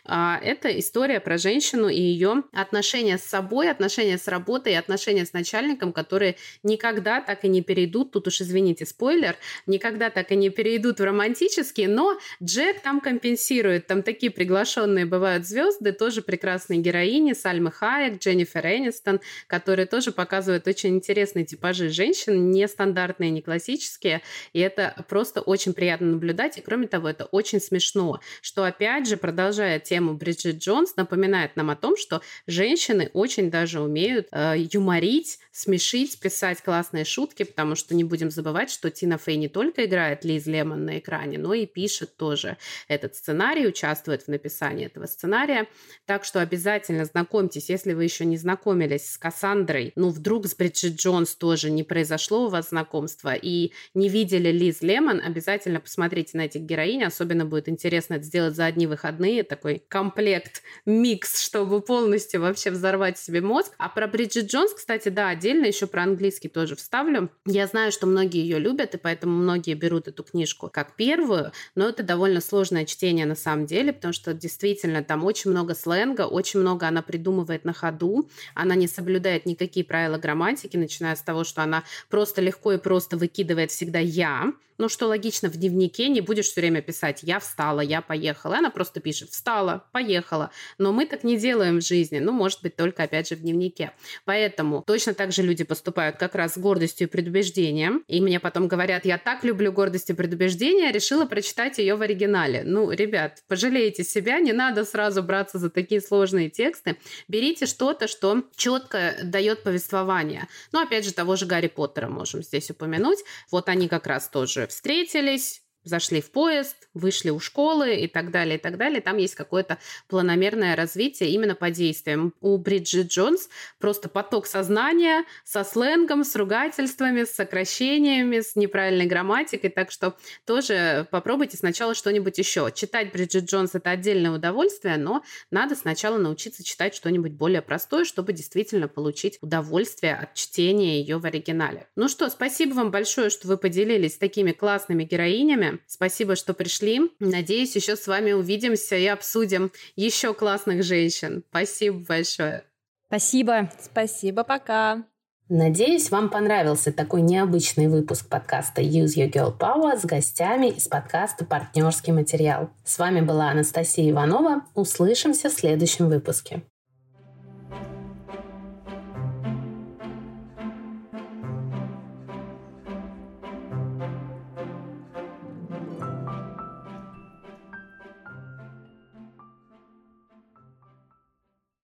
А, 0.06 0.40
это 0.44 0.70
история 0.78 1.20
про 1.20 1.40
женщину 1.40 1.88
и 1.88 2.00
ее 2.00 2.44
отношения 2.54 3.18
с 3.18 3.24
собой, 3.24 3.72
отношения 3.72 4.20
с 4.20 4.28
работой 4.28 4.78
отношения 4.78 5.26
с 5.26 5.34
начальником, 5.34 5.92
которые 5.92 6.36
никогда 6.62 7.20
так 7.20 7.46
и 7.46 7.48
не 7.48 7.64
перейдут, 7.64 8.12
тут 8.12 8.28
уж 8.28 8.42
извините, 8.42 8.86
спойлер, 8.86 9.38
никогда 9.66 10.12
так 10.12 10.32
и 10.32 10.36
не 10.36 10.52
перейдут 10.52 11.00
в 11.00 11.04
романтические, 11.04 11.88
но 11.88 12.20
Джек 12.44 12.82
там 12.82 13.02
компенсирует. 13.02 13.88
Там 13.88 14.04
такие 14.04 14.32
приглашенные 14.32 15.08
бывают 15.08 15.48
звезды, 15.48 15.94
тоже 15.94 16.22
прекрасные 16.22 16.80
героини, 16.80 17.34
Сальмы 17.34 17.72
Хайек, 17.72 18.20
Дженнифер 18.20 18.68
Энистон, 18.68 19.20
которые 19.48 19.88
тоже 19.88 20.12
показывают 20.12 20.68
очень 20.68 20.92
интересные 20.98 21.44
типажи 21.44 21.90
женщин, 21.90 22.51
не 22.52 22.68
стандартные, 22.68 23.32
не 23.32 23.42
классические, 23.42 24.22
и 24.54 24.60
это 24.60 25.06
просто 25.08 25.42
очень 25.42 25.74
приятно 25.74 26.08
наблюдать, 26.08 26.58
и 26.58 26.62
кроме 26.62 26.88
того, 26.88 27.10
это 27.10 27.26
очень 27.26 27.60
смешно, 27.60 28.20
что 28.42 28.64
опять 28.64 29.08
же, 29.08 29.18
продолжая 29.18 29.80
тему 29.80 30.14
Бриджит 30.14 30.58
Джонс, 30.58 30.96
напоминает 30.96 31.56
нам 31.56 31.70
о 31.70 31.76
том, 31.76 31.98
что 31.98 32.22
женщины 32.48 33.10
очень 33.14 33.50
даже 33.50 33.82
умеют 33.82 34.28
э, 34.32 34.56
юморить, 34.72 35.40
смешить, 35.52 36.20
писать 36.20 36.62
классные 36.62 37.06
шутки, 37.06 37.44
потому 37.44 37.76
что 37.76 37.96
не 37.96 38.04
будем 38.04 38.32
забывать, 38.32 38.72
что 38.72 38.90
Тина 38.90 39.18
Фей 39.18 39.38
не 39.38 39.50
только 39.50 39.86
играет 39.86 40.24
Лиз 40.24 40.46
Лемон 40.46 40.86
на 40.86 41.00
экране, 41.00 41.38
но 41.38 41.54
и 41.54 41.66
пишет 41.66 42.16
тоже 42.18 42.58
этот 42.88 43.16
сценарий, 43.16 43.68
участвует 43.68 44.24
в 44.24 44.28
написании 44.28 44.86
этого 44.86 45.06
сценария. 45.06 45.68
Так 46.06 46.24
что 46.24 46.42
обязательно 46.42 47.06
знакомьтесь, 47.06 47.70
если 47.70 47.94
вы 47.94 48.04
еще 48.04 48.26
не 48.26 48.38
знакомились 48.38 49.12
с 49.12 49.18
Кассандрой, 49.18 49.92
ну 49.96 50.10
вдруг 50.10 50.48
с 50.48 50.56
Бриджит 50.56 50.96
Джонс 50.96 51.36
тоже 51.36 51.70
не 51.70 51.84
произошло 51.84 52.31
у 52.36 52.48
вас 52.50 52.70
знакомство 52.70 53.34
и 53.34 53.72
не 53.94 54.10
видели 54.10 54.50
Лиз 54.50 54.82
Лемон, 54.82 55.22
обязательно 55.24 55.80
посмотрите 55.80 56.38
на 56.38 56.42
этих 56.42 56.62
героинь. 56.62 57.04
Особенно 57.04 57.46
будет 57.46 57.70
интересно 57.70 58.16
это 58.16 58.24
сделать 58.24 58.56
за 58.56 58.66
одни 58.66 58.88
выходные. 58.88 59.44
Такой 59.44 59.84
комплект, 59.88 60.62
микс, 60.86 61.42
чтобы 61.42 61.82
полностью 61.82 62.42
вообще 62.42 62.72
взорвать 62.72 63.18
себе 63.18 63.42
мозг. 63.42 63.74
А 63.78 63.90
про 63.90 64.08
Бриджит 64.08 64.52
Джонс, 64.52 64.74
кстати, 64.74 65.10
да, 65.10 65.30
отдельно 65.30 65.66
еще 65.66 65.88
про 65.88 66.04
английский 66.04 66.50
тоже 66.50 66.76
вставлю. 66.76 67.30
Я 67.46 67.68
знаю, 67.68 67.92
что 67.92 68.08
многие 68.08 68.42
ее 68.42 68.60
любят, 68.60 68.96
и 68.96 68.98
поэтому 68.98 69.36
многие 69.36 69.74
берут 69.74 70.08
эту 70.08 70.24
книжку 70.24 70.70
как 70.72 70.96
первую, 70.96 71.52
но 71.76 71.90
это 71.90 72.04
довольно 72.04 72.42
сложное 72.42 72.86
чтение 72.86 73.26
на 73.26 73.36
самом 73.36 73.66
деле, 73.66 73.94
потому 73.94 74.14
что 74.14 74.34
действительно 74.34 75.04
там 75.04 75.24
очень 75.24 75.52
много 75.52 75.76
сленга, 75.76 76.22
очень 76.22 76.60
много 76.60 76.88
она 76.88 77.02
придумывает 77.02 77.66
на 77.66 77.74
ходу, 77.74 78.30
она 78.56 78.76
не 78.76 78.88
соблюдает 78.88 79.46
никакие 79.46 79.86
правила 79.86 80.18
грамматики, 80.18 80.78
начиная 80.78 81.16
с 81.16 81.22
того, 81.22 81.44
что 81.44 81.64
она 81.64 81.84
просто 82.10 82.21
легко 82.42 82.74
и 82.74 82.78
просто 82.78 83.18
выкидывает 83.18 83.72
всегда 83.72 84.00
«я», 84.00 84.54
ну, 84.82 84.90
что 84.90 85.06
логично, 85.06 85.48
в 85.48 85.58
дневнике 85.58 86.08
не 86.08 86.22
будешь 86.22 86.48
все 86.48 86.60
время 86.60 86.82
писать 86.82 87.20
«я 87.22 87.40
встала», 87.40 87.82
«я 87.82 88.02
поехала». 88.02 88.58
Она 88.58 88.72
просто 88.72 89.00
пишет 89.00 89.30
«встала», 89.30 89.86
«поехала». 89.92 90.50
Но 90.80 90.92
мы 90.92 91.06
так 91.06 91.24
не 91.24 91.38
делаем 91.38 91.82
в 91.82 91.86
жизни. 91.86 92.18
Ну, 92.18 92.32
может 92.32 92.64
быть, 92.64 92.76
только, 92.76 93.04
опять 93.04 93.30
же, 93.30 93.36
в 93.36 93.42
дневнике. 93.42 93.92
Поэтому 94.26 94.84
точно 94.88 95.14
так 95.14 95.34
же 95.34 95.44
люди 95.44 95.64
поступают 95.64 96.18
как 96.18 96.34
раз 96.34 96.56
с 96.56 96.58
гордостью 96.58 97.08
и 97.08 97.12
предубеждением. 97.12 98.04
И 98.08 98.20
мне 98.22 98.40
потом 98.40 98.68
говорят, 98.68 99.06
я 99.06 99.20
так 99.20 99.44
люблю 99.44 99.72
гордость 99.72 100.10
и 100.10 100.14
предубеждение, 100.14 100.92
решила 100.92 101.26
прочитать 101.26 101.78
ее 101.78 101.94
в 101.94 102.02
оригинале. 102.02 102.64
Ну, 102.66 102.90
ребят, 102.90 103.44
пожалейте 103.48 104.04
себя, 104.04 104.40
не 104.40 104.52
надо 104.52 104.84
сразу 104.84 105.22
браться 105.22 105.60
за 105.60 105.70
такие 105.70 106.02
сложные 106.02 106.50
тексты. 106.50 106.98
Берите 107.28 107.68
что-то, 107.68 108.08
что 108.08 108.44
четко 108.56 109.14
дает 109.24 109.62
повествование. 109.62 110.48
Ну, 110.72 110.82
опять 110.82 111.06
же, 111.06 111.14
того 111.14 111.36
же 111.36 111.46
Гарри 111.46 111.68
Поттера 111.68 112.08
можем 112.12 112.44
здесь 112.44 112.70
упомянуть. 112.70 113.20
Вот 113.52 113.70
они 113.70 113.88
как 113.88 114.08
раз 114.08 114.30
тоже 114.30 114.68
встретились, 114.68 115.64
зашли 115.84 116.22
в 116.22 116.32
поезд, 116.32 116.76
вышли 116.94 117.30
у 117.30 117.40
школы 117.40 117.96
и 117.96 118.08
так 118.08 118.32
далее, 118.32 118.58
и 118.58 118.60
так 118.60 118.78
далее. 118.78 119.02
Там 119.02 119.18
есть 119.18 119.36
какое-то 119.36 119.78
планомерное 120.08 120.76
развитие 120.76 121.30
именно 121.30 121.56
по 121.56 121.72
действиям. 121.72 122.34
У 122.42 122.58
Бриджит 122.58 123.08
Джонс 123.08 123.50
просто 123.80 124.10
поток 124.10 124.46
сознания 124.46 125.26
со 125.44 125.64
сленгом, 125.64 126.24
с 126.24 126.36
ругательствами, 126.36 127.24
с 127.24 127.32
сокращениями, 127.32 128.42
с 128.42 128.56
неправильной 128.56 129.06
грамматикой. 129.06 129.70
Так 129.70 129.92
что 129.92 130.16
тоже 130.46 131.08
попробуйте 131.12 131.58
сначала 131.58 131.96
что-нибудь 131.96 132.38
еще. 132.38 132.72
Читать 132.74 133.12
Бриджит 133.12 133.46
Джонс– 133.46 133.72
это 133.74 133.92
отдельное 133.92 134.32
удовольствие, 134.32 134.98
но 134.98 135.24
надо 135.50 135.76
сначала 135.76 136.18
научиться 136.18 136.64
читать 136.64 136.94
что-нибудь 136.94 137.32
более 137.32 137.62
простое, 137.62 138.06
чтобы 138.06 138.34
действительно 138.34 138.88
получить 138.88 139.38
удовольствие 139.42 140.16
от 140.16 140.34
чтения 140.34 141.00
ее 141.00 141.18
в 141.18 141.26
оригинале. 141.26 141.88
Ну 141.96 142.08
что, 142.08 142.30
спасибо 142.30 142.74
вам 142.74 142.92
большое, 142.92 143.30
что 143.30 143.48
вы 143.48 143.58
поделились 143.58 144.18
такими 144.18 144.52
классными 144.52 145.04
героинями. 145.04 145.71
Спасибо, 145.88 146.36
что 146.36 146.54
пришли 146.54 146.72
пришли. 146.72 147.12
Надеюсь, 147.20 147.76
еще 147.76 147.96
с 147.96 148.08
вами 148.08 148.32
увидимся 148.32 148.96
и 148.96 149.06
обсудим 149.06 149.72
еще 149.96 150.34
классных 150.34 150.84
женщин. 150.84 151.44
Спасибо 151.50 152.00
большое. 152.08 152.64
Спасибо. 153.08 153.70
Спасибо, 153.80 154.44
пока. 154.44 155.04
Надеюсь, 155.50 156.10
вам 156.12 156.30
понравился 156.30 156.94
такой 156.94 157.22
необычный 157.22 157.88
выпуск 157.88 158.30
подкаста 158.30 158.82
Use 158.82 159.18
Your 159.18 159.30
Girl 159.30 159.58
Power 159.58 160.00
с 160.00 160.06
гостями 160.06 160.68
из 160.68 160.88
подкаста 160.88 161.44
«Партнерский 161.44 162.14
материал». 162.14 162.70
С 162.86 162.98
вами 162.98 163.20
была 163.20 163.50
Анастасия 163.50 164.10
Иванова. 164.10 164.64
Услышимся 164.76 165.50
в 165.50 165.54
следующем 165.54 166.08
выпуске. 166.08 166.64